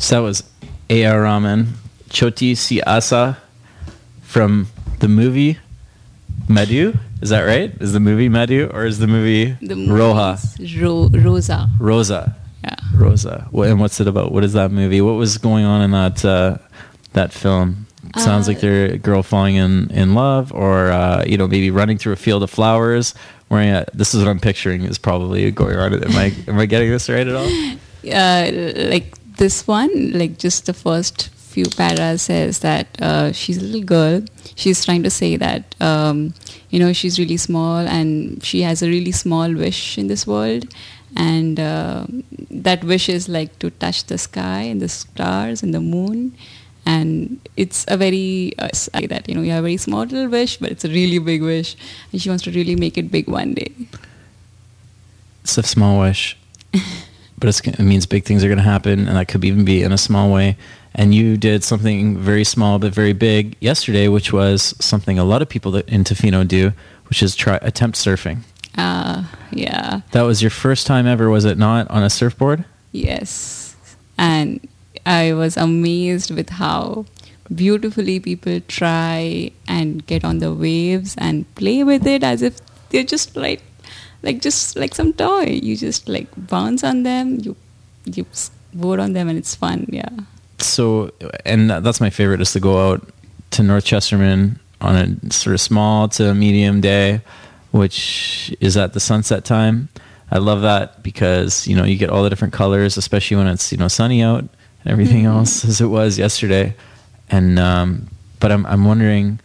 [0.00, 0.42] So that was
[0.88, 1.20] A.R.
[1.22, 1.74] Rahman,
[2.08, 3.36] Choti Si Asha
[4.22, 4.68] from
[5.00, 5.58] the movie
[6.48, 6.94] Madhu.
[7.20, 7.72] Is that right?
[7.80, 10.38] Is the movie Madhu or is the movie the Roja.
[10.80, 11.68] Ro- Rosa.
[11.78, 12.36] Rosa.
[12.64, 12.76] Yeah.
[12.94, 13.48] Rosa.
[13.52, 14.32] And what's it about?
[14.32, 15.00] What is that movie?
[15.00, 16.58] What was going on in that uh,
[17.12, 17.87] that film?
[18.16, 21.46] It sounds Uh, like they're a girl falling in, in love, or uh, you know,
[21.48, 23.14] maybe running through a field of flowers.
[23.50, 25.94] Wearing a, this is what I'm picturing is probably going on.
[25.94, 27.46] Am I am I getting this right at all?
[28.12, 28.50] uh,
[28.90, 33.82] like this one, like just the first few paras says that uh, she's a little
[33.82, 34.22] girl.
[34.54, 36.34] She's trying to say that um,
[36.70, 40.64] you know she's really small and she has a really small wish in this world,
[41.16, 42.04] and uh,
[42.50, 46.32] that wish is like to touch the sky and the stars and the moon.
[46.88, 50.28] And it's a very uh, say that you know you have a very small little
[50.28, 51.76] wish, but it's a really big wish,
[52.10, 53.72] and she wants to really make it big one day.
[55.44, 56.38] It's a small wish,
[57.38, 59.82] but it's, it means big things are going to happen, and that could even be
[59.82, 60.56] in a small way.
[60.94, 65.42] And you did something very small but very big yesterday, which was something a lot
[65.42, 66.72] of people that in Tofino do,
[67.10, 68.38] which is try attempt surfing.
[68.78, 70.00] Uh, yeah.
[70.12, 72.64] That was your first time ever, was it not, on a surfboard?
[72.92, 73.76] Yes.
[74.16, 74.66] And
[75.08, 77.06] I was amazed with how
[77.54, 82.58] beautifully people try and get on the waves and play with it as if
[82.90, 83.62] they're just like
[84.22, 85.46] like just like some toy.
[85.62, 87.56] You just like bounce on them, you
[88.04, 88.26] you
[88.74, 90.10] board on them and it's fun, yeah.
[90.58, 91.10] So,
[91.46, 93.08] and that's my favorite is to go out
[93.52, 97.22] to North Chesterman on a sort of small to medium day,
[97.70, 99.88] which is at the sunset time.
[100.30, 103.72] I love that because, you know, you get all the different colors, especially when it's,
[103.72, 104.44] you know, sunny out
[104.84, 105.34] and everything Mhm.
[105.36, 106.74] else as it was yesterday.
[107.30, 108.08] And, um,
[108.40, 109.40] but I'm, I'm wondering,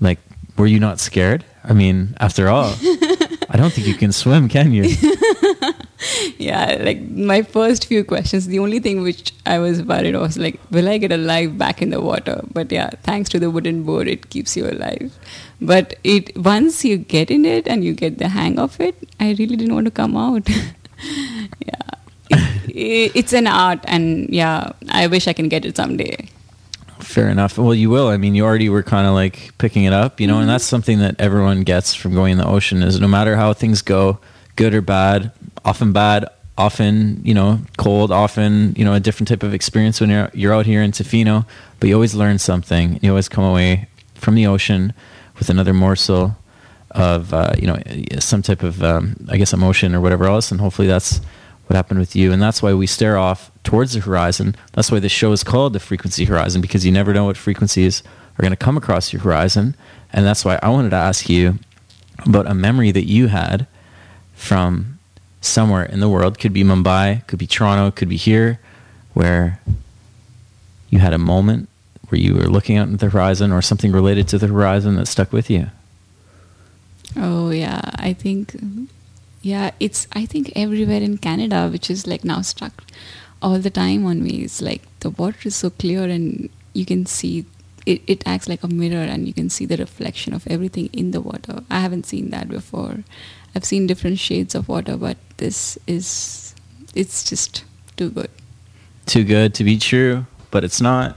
[0.00, 0.18] like,
[0.56, 1.44] were you not scared?
[1.64, 2.74] I mean, after all,
[3.50, 4.84] I don't think you can swim, can you?
[6.38, 10.58] yeah, like my first few questions, the only thing which I was worried was like,
[10.70, 12.40] will I get alive back in the water?
[12.52, 15.12] But yeah, thanks to the wooden board, it keeps you alive.
[15.60, 19.30] But it once you get in it and you get the hang of it, I
[19.38, 20.48] really didn't want to come out.
[21.66, 21.88] yeah,
[22.78, 26.28] it's an art, and yeah, I wish I can get it someday.
[27.00, 27.58] Fair enough.
[27.58, 28.08] Well, you will.
[28.08, 30.64] I mean, you already were kind of like picking it up, you know, and that's
[30.64, 34.18] something that everyone gets from going in the ocean is no matter how things go,
[34.56, 35.30] good or bad,
[35.64, 36.26] often bad,
[36.56, 40.52] often, you know, cold, often, you know, a different type of experience when you're, you're
[40.52, 41.46] out here in Tofino,
[41.78, 42.98] but you always learn something.
[43.00, 44.92] You always come away from the ocean
[45.38, 46.36] with another morsel
[46.90, 47.78] of, uh, you know,
[48.18, 50.50] some type of, um, I guess, emotion or whatever else.
[50.50, 51.20] And hopefully that's
[51.68, 52.32] what happened with you.
[52.32, 54.56] And that's why we stare off towards the horizon.
[54.72, 58.02] That's why the show is called the frequency horizon because you never know what frequencies
[58.38, 59.76] are going to come across your horizon.
[60.10, 61.58] And that's why I wanted to ask you
[62.24, 63.66] about a memory that you had
[64.34, 64.98] from
[65.42, 66.38] somewhere in the world.
[66.38, 68.60] Could be Mumbai, could be Toronto, could be here,
[69.12, 69.60] where
[70.88, 71.68] you had a moment
[72.08, 75.06] where you were looking out at the horizon or something related to the horizon that
[75.06, 75.68] stuck with you.
[77.14, 78.56] Oh yeah, I think
[79.48, 82.84] yeah, it's I think everywhere in Canada, which is like now stuck
[83.40, 84.42] all the time on me.
[84.42, 87.46] It's like the water is so clear and you can see
[87.86, 91.12] it, it acts like a mirror and you can see the reflection of everything in
[91.12, 91.62] the water.
[91.70, 93.04] I haven't seen that before.
[93.54, 96.54] I've seen different shades of water, but this is
[96.94, 97.64] it's just
[97.96, 98.30] too good.
[99.06, 101.16] Too good to be true, but it's not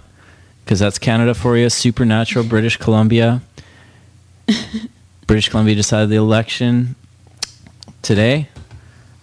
[0.63, 1.69] because that's Canada for you.
[1.69, 3.41] Supernatural British Columbia.
[5.27, 6.95] British Columbia decided the election
[8.01, 8.49] today,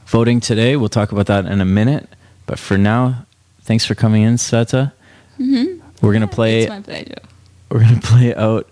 [0.07, 0.77] voting today.
[0.77, 2.09] We'll talk about that in a minute.
[2.47, 3.27] But for now,
[3.63, 4.93] thanks for coming in, Shweta.
[5.39, 5.81] Mm-hmm.
[6.05, 6.61] We're gonna play.
[6.63, 7.23] It's my pleasure.
[7.71, 8.69] We're gonna play out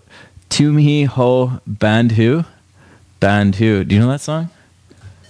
[0.49, 2.45] "Tum Hi Ho Bandhu."
[3.19, 3.87] Bandhu.
[3.87, 4.49] Do you know that song?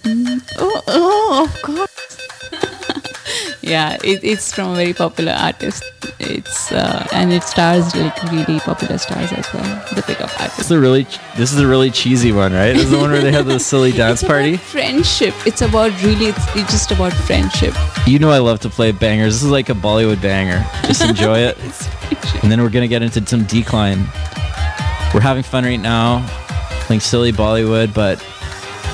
[0.04, 2.37] Oh, oh, of course.
[3.68, 5.84] Yeah, it, it's from a very popular artist.
[6.18, 9.84] It's uh, and it stars like really popular stars as well.
[9.94, 10.60] The pickup This artist.
[10.60, 11.06] is a really.
[11.36, 12.72] This is a really cheesy one, right?
[12.72, 14.56] This is the one where they have the silly dance It's about party.
[14.56, 15.34] friendship.
[15.46, 16.26] It's about really.
[16.26, 17.74] It's, it's just about friendship.
[18.06, 19.34] You know I love to play bangers.
[19.34, 20.64] This is like a Bollywood banger.
[20.86, 21.58] Just enjoy it.
[22.42, 23.98] and then we're gonna get into some Deekline.
[25.12, 26.26] We're having fun right now,
[26.86, 28.18] playing silly Bollywood, but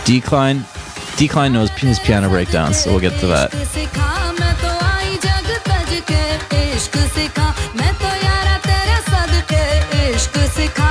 [0.04, 0.60] Deekline
[1.16, 3.52] Deekline knows his piano breakdowns, so we'll get to that.
[6.34, 7.46] इश्क सिखा
[7.76, 9.62] मैं तो यारा तेरे सदके
[10.14, 10.90] इश्क सिखा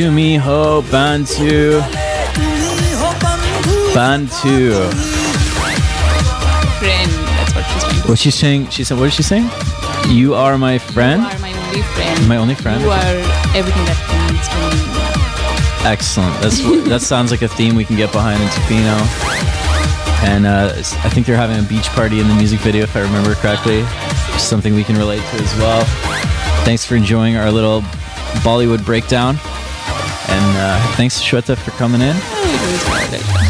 [0.00, 1.78] Tumiho Bantu.
[3.92, 4.72] Bandhu.
[6.80, 8.08] Friend, that's what she's saying.
[8.08, 9.50] What she's saying, she said, "What is she saying?
[10.08, 11.20] You are my friend.
[11.20, 12.28] You are my only friend.
[12.28, 12.80] My only friend.
[12.80, 13.16] You are
[13.54, 14.00] everything that
[14.32, 14.80] needs to me.
[15.84, 16.32] Excellent.
[16.40, 18.96] That's that sounds like a theme we can get behind in Tofino.
[20.24, 20.72] And uh,
[21.04, 23.84] I think they're having a beach party in the music video, if I remember correctly.
[24.38, 25.84] Something we can relate to as well.
[26.64, 27.82] Thanks for enjoying our little
[28.40, 29.36] Bollywood breakdown.
[30.42, 32.16] And uh, thanks, Shweta, for coming in.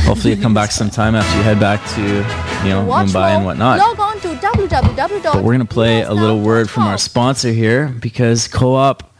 [0.06, 3.42] Hopefully, you come back sometime after you head back to, you know, Watch Mumbai and
[3.44, 3.52] more.
[3.52, 3.78] whatnot.
[3.78, 5.22] Log on to www.
[5.22, 9.14] But we're going to play a little word from our sponsor here because Co op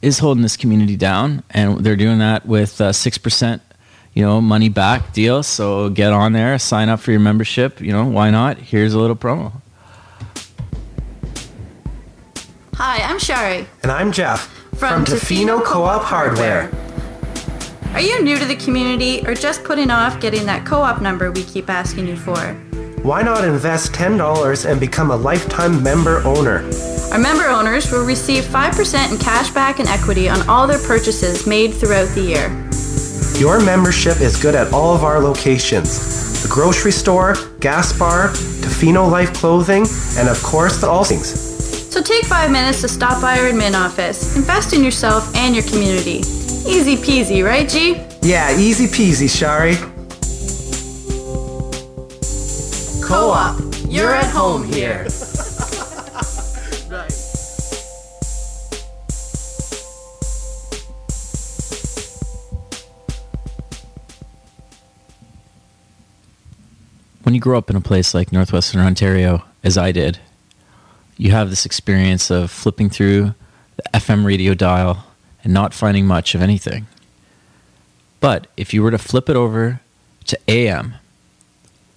[0.00, 3.60] is holding this community down and they're doing that with uh, 6%
[4.14, 7.92] you know money back deal so get on there sign up for your membership you
[7.92, 9.52] know why not here's a little promo
[12.74, 13.66] Hi, I'm Shari.
[13.82, 16.70] And I'm Jeff From Tofino Co-op Hardware.
[17.92, 21.32] Are you new to the community or just putting off getting that co op number
[21.32, 22.38] we keep asking you for?
[23.02, 26.64] Why not invest $10 and become a lifetime member owner?
[27.10, 31.48] Our member owners will receive 5% in cash back and equity on all their purchases
[31.48, 32.48] made throughout the year.
[33.40, 38.28] Your membership is good at all of our locations the grocery store, gas bar,
[38.62, 39.84] Tofino Life Clothing,
[40.16, 41.28] and of course the All Things.
[41.92, 44.36] So take five minutes to stop by our admin office.
[44.36, 46.22] Invest in yourself and your community.
[46.66, 47.94] Easy peasy, right, G?
[48.22, 49.76] Yeah, easy peasy, Shari.
[53.02, 55.04] Co op, you're at home here.
[67.22, 70.18] when you grow up in a place like northwestern Ontario, as I did,
[71.16, 73.34] you have this experience of flipping through
[73.76, 75.04] the FM radio dial
[75.42, 76.86] and not finding much of anything.
[78.20, 79.80] But if you were to flip it over
[80.26, 80.94] to AM,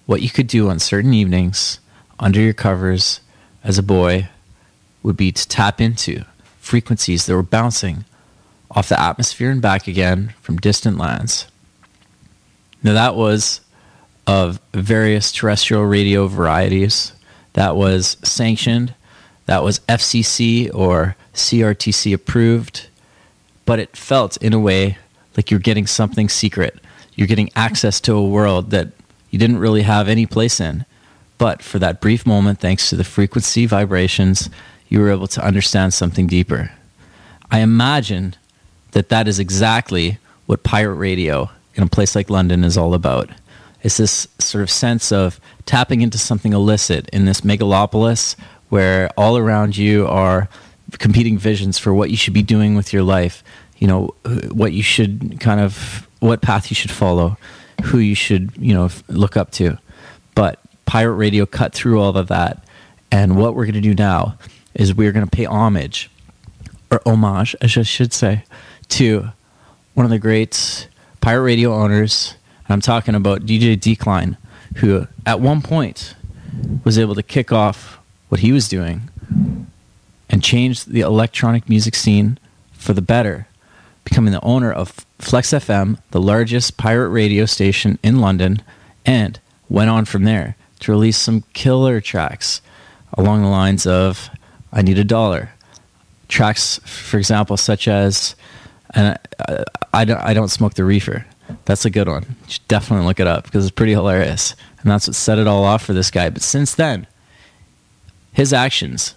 [0.06, 1.80] what you could do on certain evenings
[2.20, 3.20] under your covers
[3.64, 4.30] as a boy
[5.02, 6.24] would be to tap into
[6.60, 8.06] frequencies that were bouncing
[8.72, 11.48] off the atmosphere and back again from distant lands.
[12.82, 13.62] Now, that was
[14.26, 17.14] of various terrestrial radio varieties.
[17.54, 18.94] That was sanctioned,
[19.46, 22.88] that was FCC or CRTC approved,
[23.66, 24.98] but it felt in a way
[25.36, 26.80] like you're getting something secret.
[27.16, 28.90] You're getting access to a world that
[29.30, 30.86] you didn't really have any place in.
[31.38, 34.50] But for that brief moment, thanks to the frequency vibrations,
[34.90, 36.72] you were able to understand something deeper.
[37.52, 38.36] I imagine
[38.92, 43.30] that that is exactly what pirate radio in a place like London is all about.
[43.82, 48.36] It's this sort of sense of tapping into something illicit in this megalopolis
[48.70, 50.48] where all around you are
[51.00, 53.44] competing visions for what you should be doing with your life,
[53.78, 54.14] you know,
[54.52, 57.38] what you should kind of, what path you should follow,
[57.84, 59.78] who you should, you know, look up to.
[60.36, 62.64] But pirate radio cut through all of that.
[63.12, 64.38] And what we're going to do now
[64.74, 66.10] is we're going to pay homage,
[66.92, 68.44] or homage, I should say,
[68.90, 69.30] to
[69.94, 70.88] one of the great
[71.22, 72.36] pirate radio owners.
[72.66, 74.38] And I'm talking about DJ Deekline,
[74.78, 76.16] who at one point
[76.84, 78.00] was able to kick off
[78.30, 79.10] what he was doing
[80.34, 82.40] and change the electronic music scene
[82.72, 83.48] for the better,
[84.04, 88.64] becoming the owner of Flex FM, the largest pirate radio station in London,
[89.06, 89.40] and
[89.70, 92.62] went on from there to release some killer tracks
[93.16, 94.32] along the lines of
[94.72, 95.52] I Need a Dollar.
[96.30, 98.36] Tracks, for example, such as
[98.96, 101.28] and I, I, don't, I don't smoke the reefer.
[101.66, 102.24] That's a good one.
[102.46, 104.56] You should definitely look it up because it's pretty hilarious.
[104.82, 106.32] And that's what set it all off for this guy.
[106.32, 107.06] But since then,
[108.32, 109.14] his actions,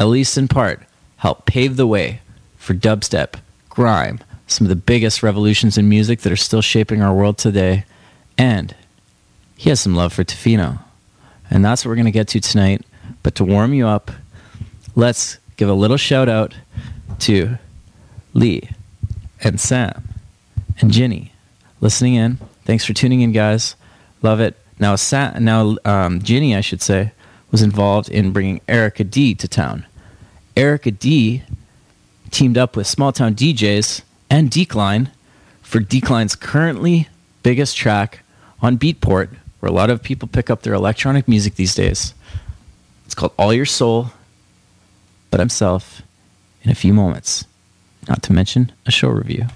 [0.00, 0.82] at least in part,
[1.18, 2.22] helped pave the way
[2.56, 3.34] for dubstep,
[3.68, 7.84] grime, some of the biggest revolutions in music that are still shaping our world today.
[8.38, 8.74] And
[9.56, 10.80] he has some love for Tofino.
[11.50, 12.84] And that's what we're going to get to tonight.
[13.22, 14.10] But to warm you up,
[14.96, 16.54] let's give a little shout out
[17.20, 17.58] to
[18.32, 18.70] Lee
[19.42, 20.02] and Sam
[20.80, 21.32] and Ginny
[21.82, 22.38] listening in.
[22.64, 23.76] Thanks for tuning in, guys.
[24.22, 24.56] Love it.
[24.78, 27.12] Now, Sa- now um, Ginny, I should say,
[27.50, 29.84] was involved in bringing Erica D to town.
[30.60, 31.42] Erica D
[32.30, 35.10] teamed up with Small Town DJs and Deekline
[35.62, 37.08] for Deekline's currently
[37.42, 38.20] biggest track
[38.60, 42.12] on Beatport, where a lot of people pick up their electronic music these days.
[43.06, 44.12] It's called All Your Soul,
[45.30, 46.02] but himself
[46.62, 47.46] in a few moments.
[48.06, 49.46] Not to mention a show review.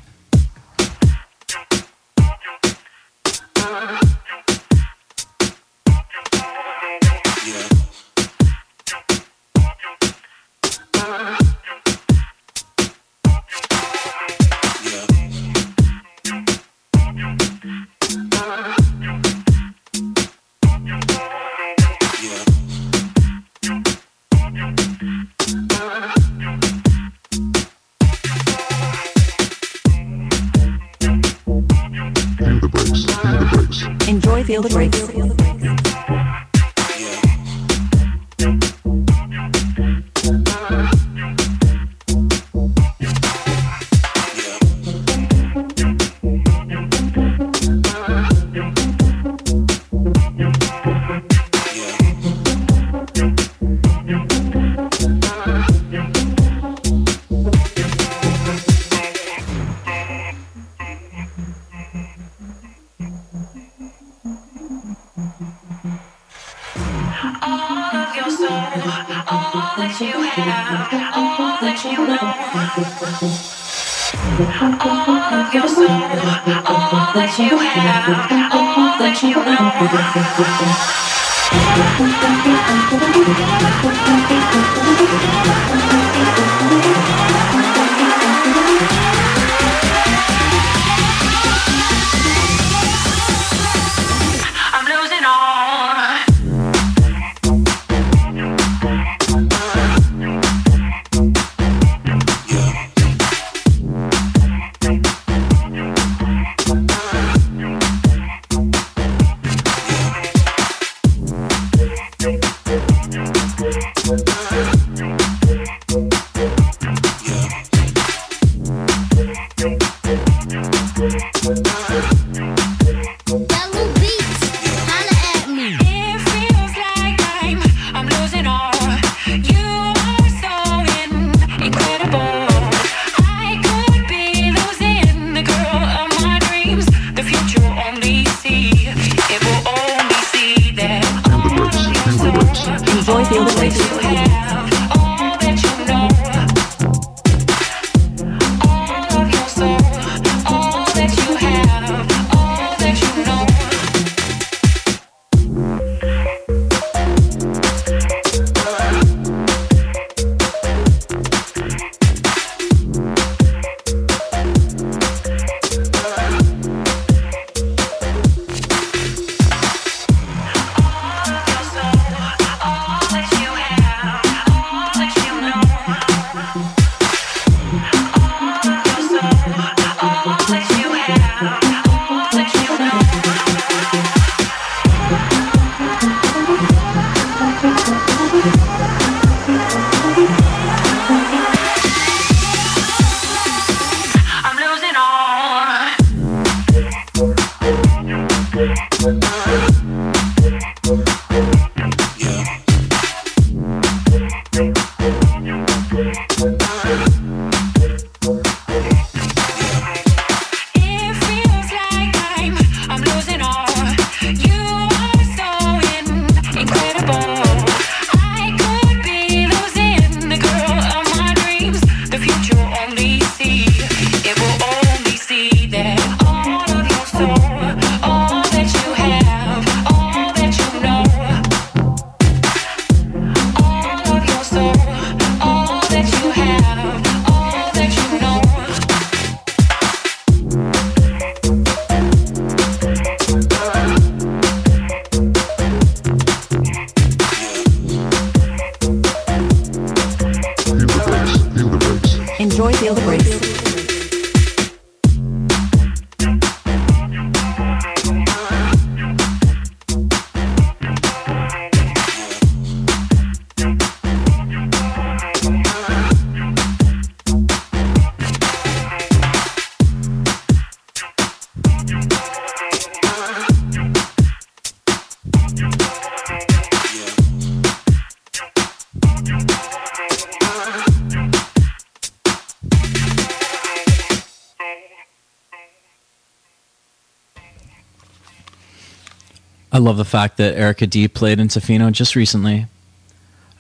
[289.84, 292.64] Love the fact that Erica D played in Tofino just recently.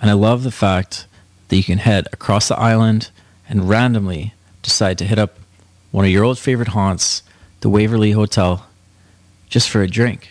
[0.00, 1.06] And I love the fact
[1.48, 3.10] that you can head across the island
[3.46, 4.32] and randomly
[4.62, 5.38] decide to hit up
[5.90, 7.22] one of your old favorite haunts,
[7.60, 8.66] the Waverley Hotel,
[9.50, 10.30] just for a drink.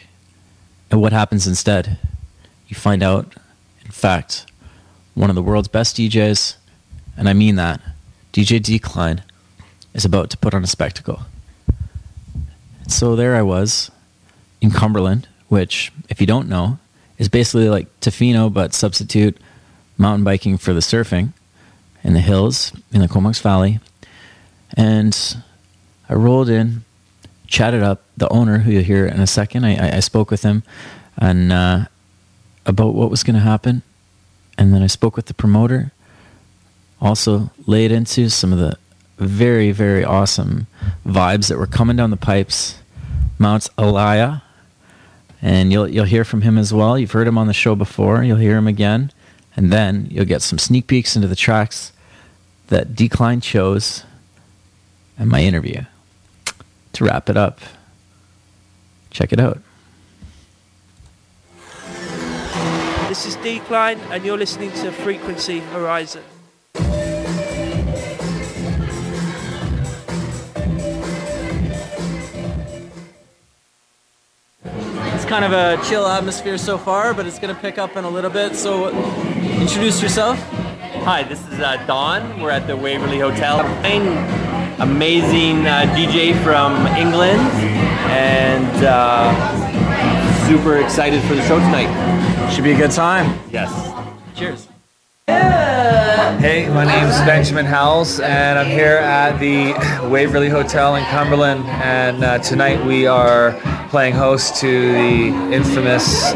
[0.89, 1.99] And what happens instead?
[2.67, 3.31] You find out,
[3.85, 4.47] in fact,
[5.13, 6.55] one of the world's best DJs,
[7.15, 7.79] and I mean that,
[8.33, 9.21] DJ Deekline,
[9.93, 11.19] is about to put on a spectacle.
[12.87, 13.91] So there I was
[14.59, 16.79] in Cumberland, which, if you don't know,
[17.19, 19.37] is basically like Tofino, but substitute
[19.99, 21.31] mountain biking for the surfing
[22.03, 23.79] in the hills in the Comox Valley.
[24.75, 25.15] And
[26.09, 26.85] I rolled in,
[27.45, 29.63] chatted up the owner, who you'll hear in a second.
[29.63, 30.63] I, I, spoke with him
[31.17, 31.85] and uh,
[32.65, 33.83] about what was going to happen.
[34.57, 35.91] And then I spoke with the promoter.
[36.99, 38.75] Also laid into some of the
[39.19, 40.65] very, very awesome
[41.05, 42.79] vibes that were coming down the pipes.
[43.37, 44.41] Mount Alaya,
[45.43, 46.97] and you'll you'll hear from him as well.
[46.97, 48.23] You've heard him on the show before.
[48.23, 49.11] You'll hear him again,
[49.57, 51.91] and then you'll get some sneak peeks into the tracks
[52.69, 54.05] that Deekline chose,
[55.19, 55.81] and my interview.
[56.93, 57.59] To wrap it up,
[59.09, 59.59] check it out.
[63.09, 66.23] This is Deekline, and you're listening to Frequency Horizon.
[75.33, 78.07] Kind of a chill atmosphere so far, but it's going to pick up in a
[78.07, 78.55] little bit.
[78.55, 78.89] So,
[79.59, 80.39] introduce yourself.
[81.05, 82.39] Hi, this is uh, Don.
[82.39, 83.61] We're at the Waverley Hotel.
[83.83, 87.41] An amazing uh, DJ from England,
[88.11, 92.51] and uh, super excited for the show tonight.
[92.53, 93.39] Should be a good time.
[93.49, 93.71] Yes.
[94.35, 94.67] Cheers.
[95.25, 99.71] Hey, my name's Benjamin Howells, and I'm here at the
[100.09, 101.65] Waverley Hotel in Cumberland.
[101.65, 103.51] And uh, tonight we are
[103.93, 106.33] playing host to the infamous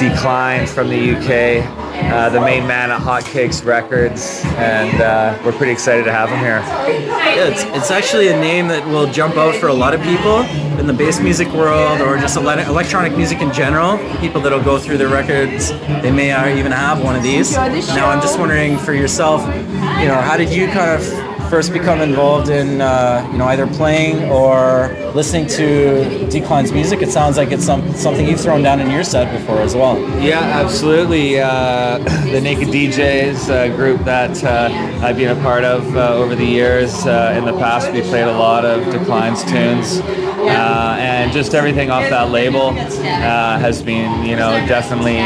[0.00, 1.64] Deekline from the UK,
[2.12, 6.40] uh, the main man at Hotcakes Records, and uh, we're pretty excited to have him
[6.40, 6.58] here.
[6.58, 10.40] Yeah, it's, it's actually a name that will jump out for a lot of people
[10.80, 13.96] in the bass music world or just ele- electronic music in general.
[14.18, 15.70] People that'll go through their records,
[16.02, 17.54] they may even have one of these.
[17.54, 22.00] Now, I'm just wondering for yourself, you know, how did you kind of first become
[22.00, 27.00] involved in, uh, you know, either playing or listening to Deekline's music?
[27.02, 29.98] It sounds like it's some, something you've thrown down in your set before as well.
[30.20, 31.40] Yeah, absolutely.
[31.40, 31.98] Uh,
[32.30, 34.68] the Naked DJs uh, group that uh,
[35.02, 37.06] I've been a part of uh, over the years.
[37.06, 40.00] Uh, in the past, we played a lot of Deekline's tunes,
[40.46, 45.18] and just everything off that label has been, you know, definitely.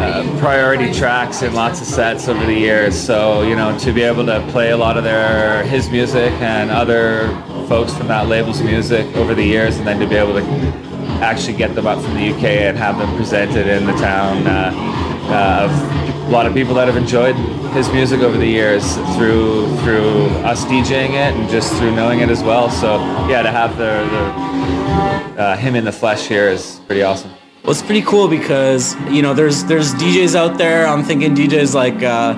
[0.00, 2.98] Uh, priority tracks in lots of sets over the years.
[2.98, 6.70] So you know, to be able to play a lot of their his music and
[6.70, 7.28] other
[7.68, 10.42] folks from that label's music over the years, and then to be able to
[11.20, 14.72] actually get them up from the UK and have them presented in the town uh,
[15.28, 17.36] uh, of a lot of people that have enjoyed
[17.74, 22.30] his music over the years through through us DJing it and just through knowing it
[22.30, 22.70] as well.
[22.70, 22.96] So
[23.28, 23.92] yeah, to have the,
[25.36, 27.30] the uh, him in the flesh here is pretty awesome.
[27.70, 30.88] Well, it's pretty cool because you know there's there's DJs out there.
[30.88, 32.34] I'm thinking DJs like uh,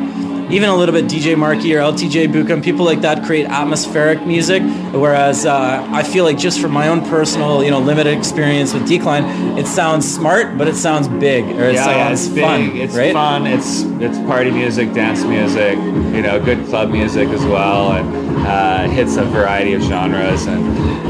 [0.52, 4.62] even a little bit DJ Marky or LTJ Bukem, people like that create atmospheric music.
[4.92, 8.82] Whereas uh, I feel like just from my own personal, you know, limited experience with
[8.82, 12.44] Deekline, it sounds smart, but it sounds big or it yeah, yeah, sounds it's big.
[12.44, 12.76] fun.
[12.76, 13.12] It's right?
[13.14, 13.46] fun.
[13.46, 15.78] It's it's party music, dance music,
[16.14, 20.44] you know, good club music as well, and uh, hits a variety of genres.
[20.44, 20.62] And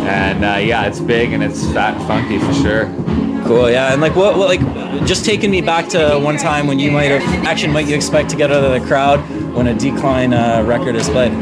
[0.07, 3.22] and uh, yeah, it's big and it's fat and funky for sure.
[3.47, 4.61] Cool, yeah, and like what, what, like,
[5.07, 8.31] just taking me back to one time when you might have action might you expect
[8.31, 9.19] to get out of the crowd
[9.53, 11.33] when a Deekline uh, record is played.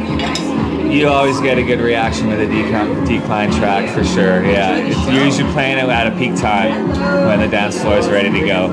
[0.90, 4.44] You always get a good reaction with a Deekline, Deekline track for sure.
[4.44, 6.88] Yeah, it's, you're usually playing it at a peak time
[7.28, 8.68] when the dance floor is ready to go.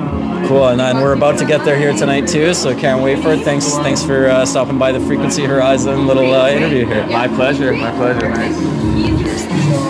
[0.48, 3.34] Cool, and, and we're about to get there here tonight too, so can't wait for
[3.34, 3.42] it.
[3.44, 7.06] Thanks, thanks for uh, stopping by the Frequency Horizon little uh, interview here.
[7.08, 9.87] My pleasure, my pleasure, mate.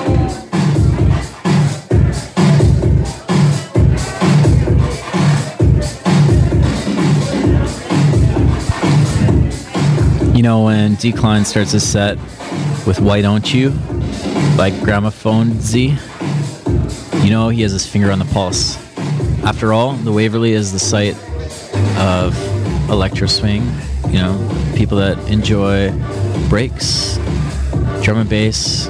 [10.37, 12.15] You know when Deekline starts a set
[12.85, 13.71] with "Why Don't You"
[14.55, 15.97] by Gramophonedzie,
[17.23, 18.77] you know he has his finger on the pulse.
[19.43, 21.15] After all, the Waverley is the site
[21.97, 22.37] of
[22.87, 23.63] electro swing.
[24.09, 25.89] You know, people that enjoy
[26.49, 27.15] breaks,
[28.03, 28.85] drum and bass,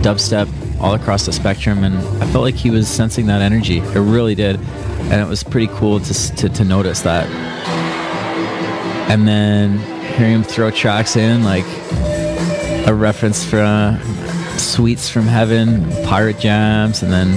[0.00, 0.48] dubstep,
[0.80, 3.80] all across the spectrum, and I felt like he was sensing that energy.
[3.80, 7.26] It really did, and it was pretty cool to to, to notice that.
[9.10, 11.64] And then hearing him throw tracks in like
[12.86, 13.98] a reference for uh,
[14.58, 17.28] Sweets from Heaven, Pirate Jams, and then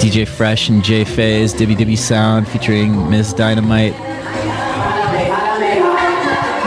[0.00, 3.94] DJ Fresh and Jay Fay, Dibby Sound featuring Miss Dynamite.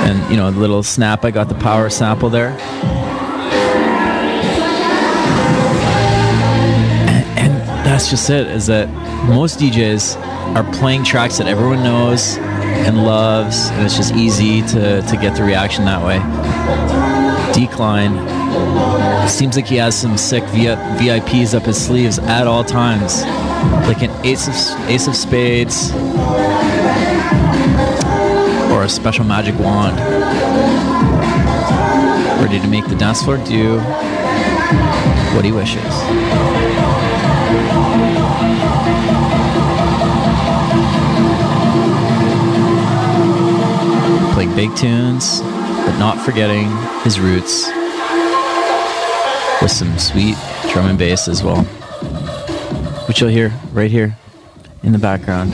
[0.06, 2.52] And you know, the little snap, I got the power sample there.
[7.38, 7.53] And
[7.86, 8.90] that's just it, is that
[9.27, 10.18] most DJs
[10.56, 12.38] are playing tracks that everyone knows
[12.86, 16.20] and loves, and it's just easy to, to get the reaction that way.
[17.52, 18.14] Deekline
[19.28, 23.24] seems like he has some sick VIPs up his sleeves at all times,
[23.88, 25.91] like an ace of ace of spades
[28.72, 29.98] or a special magic wand,
[32.40, 33.80] ready to make the dance floor do
[35.36, 36.74] what he wishes.
[44.53, 46.69] Big tunes, but not forgetting
[47.03, 47.67] his roots
[49.61, 50.35] with some sweet
[50.72, 51.63] drum and bass as well,
[53.07, 54.17] which you'll hear right here
[54.84, 55.53] in the background.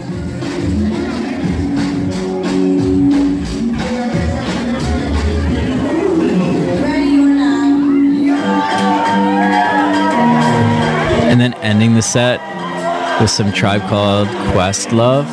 [11.30, 12.40] And then ending the set
[13.20, 15.28] with some tribe called Quest Love.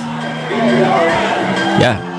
[1.81, 2.18] Yeah.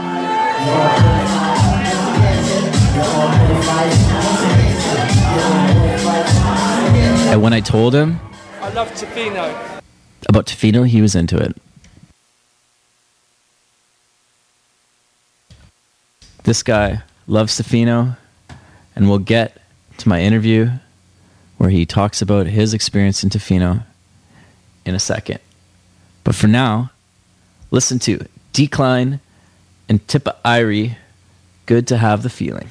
[7.30, 8.20] And when I told him
[8.60, 9.82] I love Tofino.
[10.28, 11.56] about Tofino, he was into it.
[16.44, 18.18] This guy loves Tofino,
[18.96, 19.62] and we'll get
[20.00, 20.72] to my interview
[21.60, 23.84] where he talks about his experience in Tofino
[24.84, 25.40] in a second.
[26.24, 26.90] But for now,
[27.70, 29.20] listen to Deekline
[29.88, 30.96] and Tippa Irie.
[31.68, 32.70] Good to have the feeling.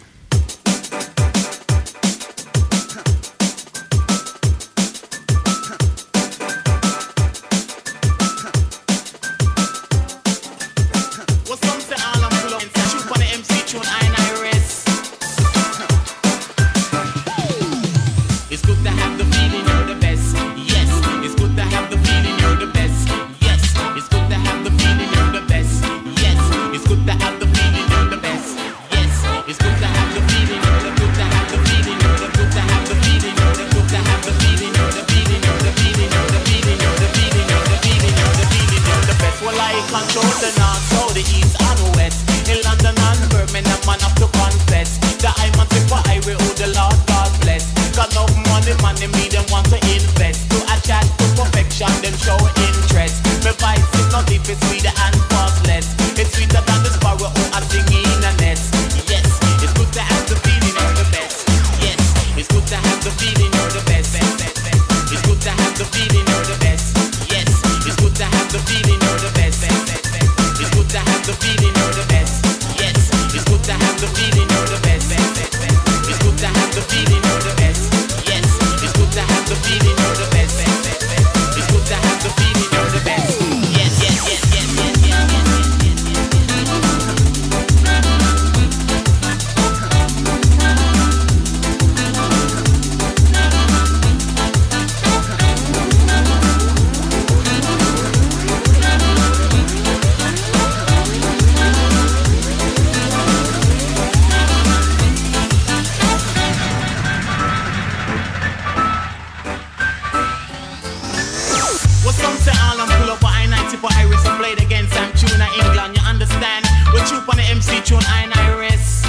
[112.25, 115.97] Holland pull up a I-90 for Iris and played against Sam Tuna England.
[115.97, 116.65] You understand?
[116.93, 119.05] We're troop on the MC tune I Iris.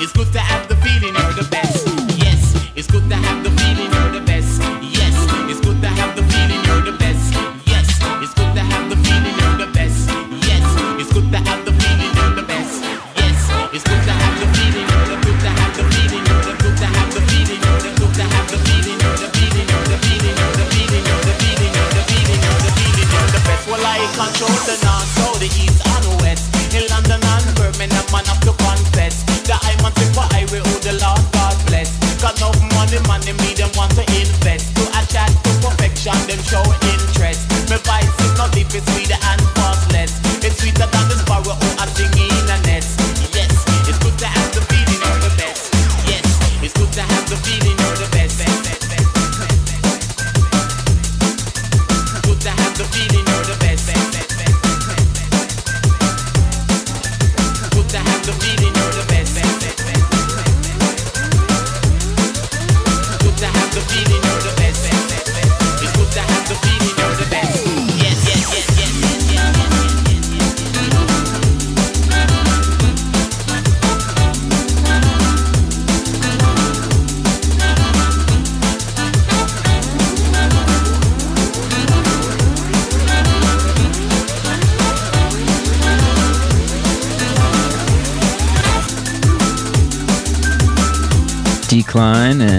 [0.00, 1.75] It's good to have the feeling you're the best.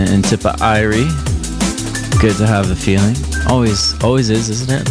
[0.07, 1.09] And, Tippa Irie.
[2.21, 3.15] Good to have the feeling.
[3.47, 4.87] Always, always is, isn't it?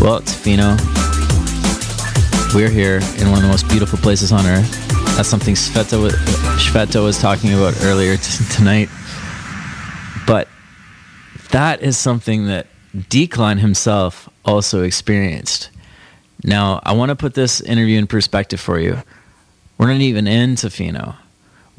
[0.00, 0.76] Well, Tofino,
[2.54, 4.70] we're here in one of the most beautiful places on earth.
[5.16, 6.14] That's something Shweta was,
[6.62, 8.88] Shweta was talking about earlier t- tonight.
[10.26, 10.48] But
[11.50, 15.70] that is something that Deekline himself also experienced.
[16.44, 19.02] Now, I want to put this interview in perspective for you.
[19.76, 21.16] We're not even in Tofino.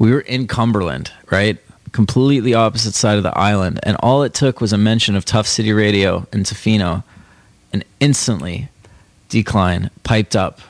[0.00, 1.58] We were in Cumberland, right?
[1.92, 3.78] Completely opposite side of the island.
[3.82, 7.04] And all it took was a mention of Tuff City Radio in Tofino.
[7.70, 8.68] And instantly,
[9.28, 10.60] Deekline piped up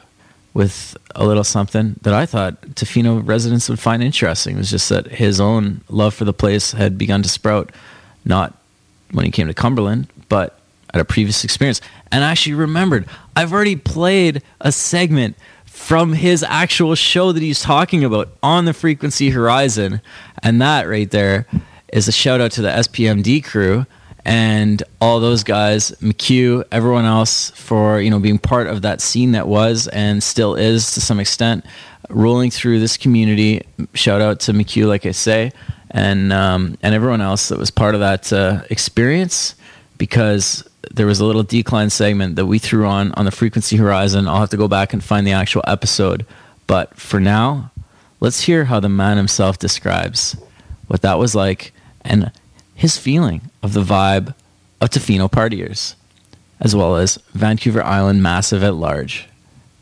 [0.53, 4.57] with a little something that I thought Tofino residents would find interesting.
[4.57, 7.71] It was just that his own love for the place had begun to sprout,
[8.25, 8.59] not
[9.13, 10.59] when he came to Cumberland, but
[10.93, 11.81] at a previous experience.
[12.11, 15.37] And I actually remembered, I've already played a segment
[15.71, 20.01] from his actual show that he's talking about on the Frequency Horizon.
[20.43, 21.47] And that right there
[21.93, 23.87] is a shout out to the SPMD crew
[24.25, 29.33] and all those guys, McHugh, everyone else for, you know, being part of that scene
[29.33, 31.65] that was and still is to some extent
[32.09, 33.63] rolling through this community.
[33.95, 35.53] Shout out to McHugh, like I say,
[35.93, 39.55] and um, and everyone else that was part of that uh, experience
[39.99, 44.27] because there was a little Deekline segment that we threw on on the frequency horizon.
[44.27, 46.25] I'll have to go back and find the actual episode.
[46.67, 47.71] But for now,
[48.21, 50.37] let's hear how the man himself describes
[50.87, 52.33] what that was like and
[52.75, 54.35] his feeling of the vibe
[54.81, 55.95] of Tofino partiers,
[56.61, 59.29] as well as Vancouver Island massive at large.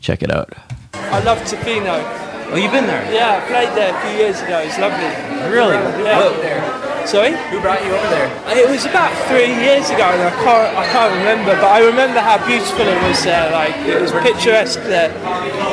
[0.01, 0.53] Check it out.
[0.93, 2.03] I love Tofino.
[2.51, 3.11] Oh, you've been there?
[3.13, 4.59] Yeah, I played there a few years ago.
[4.59, 5.49] It's lovely.
[5.49, 5.75] Really?
[6.03, 6.88] Yeah.
[7.09, 7.33] Sorry?
[7.49, 8.29] Who brought you over there?
[8.53, 12.19] It was about three years ago, and I can't, I can't remember, but I remember
[12.19, 13.49] how beautiful it was there.
[13.49, 15.09] Like it was picturesque there.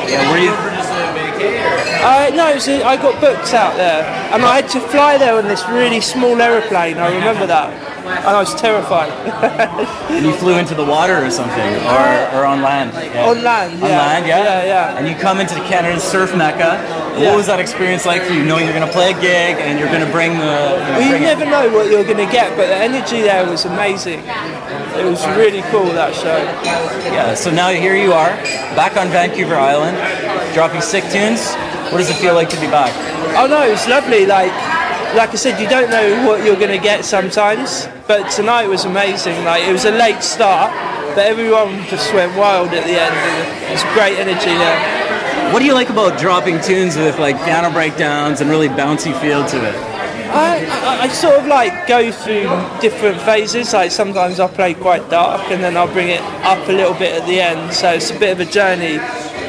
[0.09, 3.52] Yeah, were you for just a vacay Uh, no, it was a, I got booked
[3.55, 4.02] out there,
[4.32, 6.98] and I had to fly there on this really small aeroplane.
[6.98, 7.73] I remember that,
[8.06, 9.10] and I was terrified.
[10.10, 12.09] And you flew into the water or something, or,
[12.39, 12.93] or on land?
[12.94, 13.27] Yeah.
[13.28, 14.43] On land, On land, yeah?
[14.44, 14.97] Yeah, yeah.
[14.98, 16.78] And you come into Canada's surf mecca.
[17.16, 17.31] Yeah.
[17.31, 19.78] What was that experience like for you, knowing you're going to play a gig and
[19.78, 20.44] you're going to bring the...
[20.44, 22.77] You know, Well, you bring it- never know what you're going to get, but the
[22.77, 24.20] energy there was amazing.
[24.20, 26.36] It was really cool that show.
[27.12, 28.31] Yeah, so now here you are,
[28.77, 29.97] back on Vancouver Island,
[30.57, 31.53] dropping sick tunes.
[31.93, 32.89] What does it feel like to be back?
[33.37, 34.24] Oh no, it's lovely.
[34.24, 34.51] Like,
[35.12, 38.87] like I said, you don't know what you're going to get sometimes, but tonight was
[38.87, 39.45] amazing.
[39.45, 40.73] Like, it was a late start,
[41.15, 43.15] but everyone just went wild at the end.
[43.15, 45.53] And it was great energy there.
[45.53, 49.45] What do you like about dropping tunes with like piano breakdowns and really bouncy feel
[49.47, 49.77] to it?
[50.33, 52.49] I, I, I sort of like go through
[52.81, 53.74] different phases.
[53.74, 57.12] Like sometimes I play quite dark, and then I'll bring it up a little bit
[57.20, 57.74] at the end.
[57.74, 58.99] So it's a bit of a journey,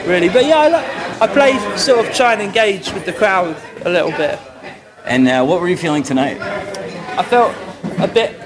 [0.08, 0.30] really.
[0.30, 3.56] But yeah, I, like, I play sort of try and engage with the crowd
[3.86, 4.40] a little bit.
[5.06, 6.40] And uh, what were you feeling tonight?
[6.42, 7.56] I felt
[8.00, 8.40] a bit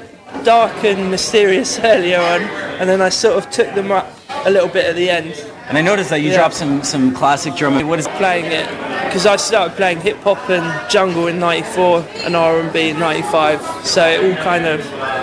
[0.43, 2.41] dark and mysterious earlier on,
[2.79, 4.09] and then I sort of took them up
[4.45, 5.33] a little bit at the end.
[5.67, 6.38] And I noticed that you Yeah.
[6.38, 7.88] dropped some some classic drum.
[7.88, 8.67] What is playing it?
[9.11, 14.07] because I started playing hip hop and jungle in '94 and R&B in '95, so
[14.07, 14.79] it all kind of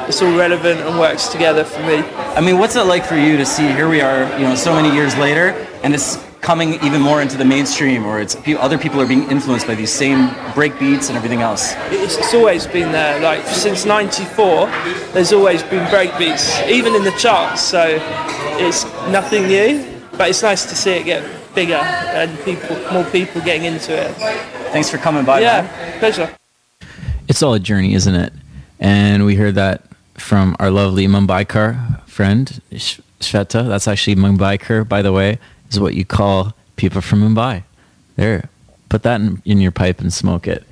[0.07, 1.97] it's all relevant and works together for me.
[2.37, 4.75] I mean, what's it like for you to see here we are, you know, so
[4.75, 9.01] many years later, and it's coming even more into the mainstream, or it's other people
[9.01, 11.75] are being influenced by these same break beats and everything else.
[11.91, 13.21] It's, it's always been there.
[13.21, 14.67] Like since '94,
[15.13, 17.63] there's always been break beats even in the charts.
[17.63, 17.99] So
[18.59, 23.41] it's nothing new, but it's nice to see it get bigger and people, more people
[23.41, 24.15] getting into it.
[24.73, 25.41] Thanks for coming by.
[25.41, 25.99] yeah, man.
[25.99, 26.35] pleasure.
[27.27, 28.33] It's all a journey, isn't it?
[28.81, 29.83] And we heard that
[30.15, 33.67] from our lovely Mumbaikar friend, Sh- Shweta.
[33.67, 35.39] That's actually Mumbai Mumbaikar, by the way,
[35.71, 37.63] is what you call people from Mumbai.
[38.17, 38.49] There,
[38.89, 40.65] put that in, in your pipe and smoke it.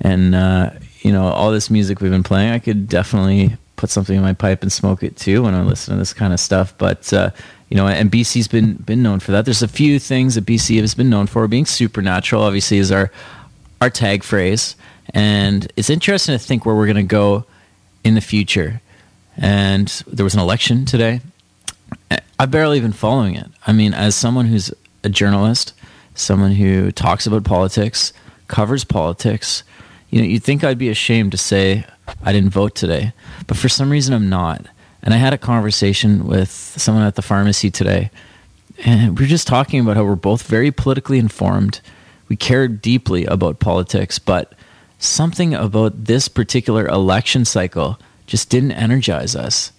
[0.00, 0.70] And, uh,
[1.00, 4.32] you know, all this music we've been playing, I could definitely put something in my
[4.32, 6.76] pipe and smoke it too when I listen to this kind of stuff.
[6.78, 7.30] But, uh,
[7.68, 9.44] you know, and BC's been, been known for that.
[9.44, 11.46] There's a few things that BC has been known for.
[11.48, 13.10] Being supernatural, obviously, is our,
[13.80, 14.74] our tag phrase.
[15.10, 17.44] And it's interesting to think where we're going to go
[18.04, 18.80] in the future.
[19.36, 21.20] And there was an election today.
[22.40, 23.48] I've barely been following it.
[23.66, 25.72] I mean, as someone who's a journalist,
[26.14, 28.12] someone who talks about politics,
[28.46, 29.64] covers politics,
[30.10, 31.84] you know, you'd think I'd be ashamed to say
[32.22, 33.12] I didn't vote today,
[33.48, 34.66] but for some reason I'm not.
[35.02, 38.10] And I had a conversation with someone at the pharmacy today,
[38.84, 41.80] and we were just talking about how we're both very politically informed.
[42.28, 44.54] We care deeply about politics, but
[45.00, 49.72] something about this particular election cycle just didn't energize us.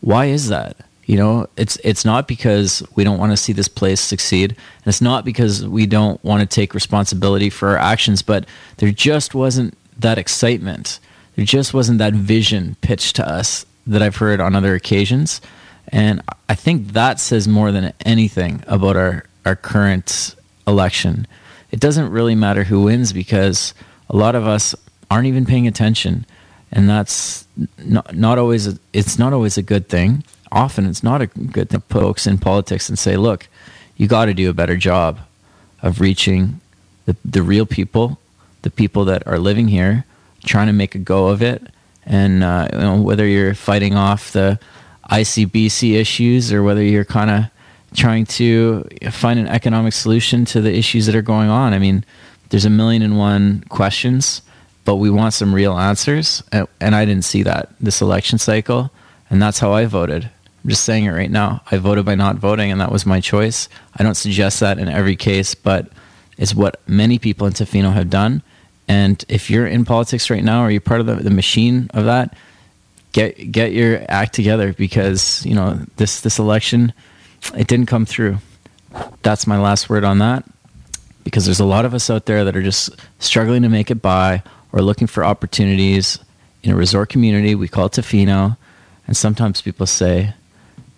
[0.00, 0.76] Why is that?
[1.06, 4.86] You know, it's it's not because we don't want to see this place succeed, and
[4.86, 8.46] it's not because we don't want to take responsibility for our actions, but
[8.78, 11.00] there just wasn't that excitement.
[11.36, 15.40] There just wasn't that vision pitched to us that I've heard on other occasions.
[15.88, 20.34] And I think that says more than anything about our, our current
[20.66, 21.26] election.
[21.70, 23.74] It doesn't really matter who wins because
[24.08, 24.74] a lot of us
[25.10, 26.24] aren't even paying attention.
[26.72, 27.46] And that's
[27.78, 30.24] not, not always, a, it's not always a good thing.
[30.54, 33.48] Often it's not a good thing folks in politics and say, look,
[33.96, 35.18] you got to do a better job
[35.82, 36.60] of reaching
[37.06, 38.18] the, the real people,
[38.62, 40.04] the people that are living here,
[40.44, 41.62] trying to make a go of it.
[42.06, 44.60] And uh, you know, whether you're fighting off the
[45.10, 47.44] ICBC issues or whether you're kind of
[47.94, 51.74] trying to find an economic solution to the issues that are going on.
[51.74, 52.04] I mean,
[52.50, 54.42] there's a million and one questions,
[54.84, 56.42] but we want some real answers.
[56.52, 58.92] And I didn't see that this election cycle.
[59.30, 60.30] And that's how I voted.
[60.64, 61.60] I'm just saying it right now.
[61.70, 63.68] I voted by not voting, and that was my choice.
[63.96, 65.88] I don't suggest that in every case, but
[66.38, 68.42] it's what many people in Tofino have done.
[68.88, 72.06] And if you're in politics right now, or you're part of the, the machine of
[72.06, 72.34] that,
[73.12, 76.94] get get your act together because you know this this election,
[77.54, 78.38] it didn't come through.
[79.22, 80.44] That's my last word on that.
[81.24, 84.02] Because there's a lot of us out there that are just struggling to make it
[84.02, 84.42] by
[84.72, 86.18] or looking for opportunities
[86.62, 87.54] in a resort community.
[87.54, 88.56] We call it Tofino,
[89.06, 90.34] and sometimes people say,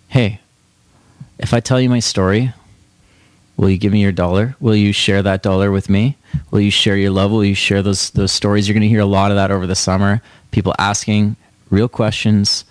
[0.07, 0.39] "Hey,
[1.37, 2.53] if I tell you my story,
[3.55, 4.55] will you give me your dollar?
[4.59, 6.17] Will you share that dollar with me?
[6.51, 7.31] Will you share your love?
[7.31, 8.67] Will you share those those stories?
[8.67, 10.21] You're going to hear a lot of that over the summer.
[10.51, 11.35] People asking
[11.69, 12.65] real questions,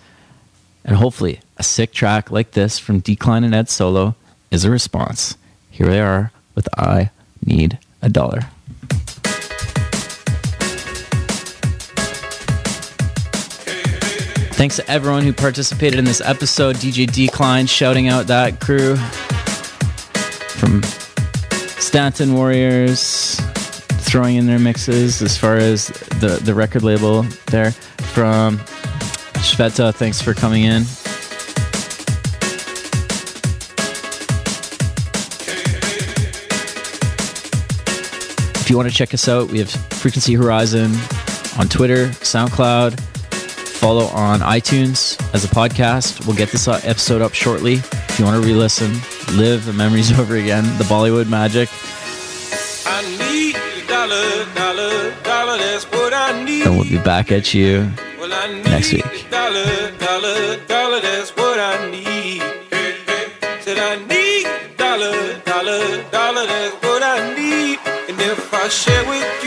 [0.83, 4.15] and hopefully a sick track like this from Deekline and Ed Solo
[4.51, 5.37] is a response.
[5.69, 7.11] Here they are with I
[7.45, 8.41] Need a Dollar.
[14.57, 16.77] Thanks to everyone who participated in this episode.
[16.77, 18.95] DJ Deekline shouting out that crew
[20.57, 20.81] from
[21.79, 23.39] Stanton Warriors
[24.01, 25.89] throwing in their mixes as far as
[26.19, 27.21] the, the record label
[27.51, 28.57] there from
[29.43, 29.93] Shweta.
[29.93, 30.81] Thanks for coming in.
[38.59, 40.91] If you want to check us out, we have Frequency Horizon
[41.59, 43.16] on Twitter, SoundCloud.
[43.87, 46.27] Follow on iTunes as a podcast.
[46.27, 47.75] We'll get this uh, episode up shortly.
[47.75, 48.91] If you want to re listen,
[49.37, 51.69] live the memories over again, the Bollywood magic.
[52.85, 56.63] I need a dollar, dollar, dollar, that's what I need.
[56.65, 57.89] And we'll be back at you
[58.19, 59.05] Well, I need next week.
[59.31, 59.63] dollar,
[59.97, 62.41] dollar, dollar, that's what I need.
[63.63, 67.79] Said I need dollar, dollar, dollar, that's what I need.
[68.09, 69.46] And if I share with you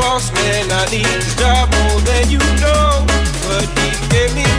[0.00, 3.04] Boss Man, I need the job more than you know.
[3.44, 4.49] But he gave me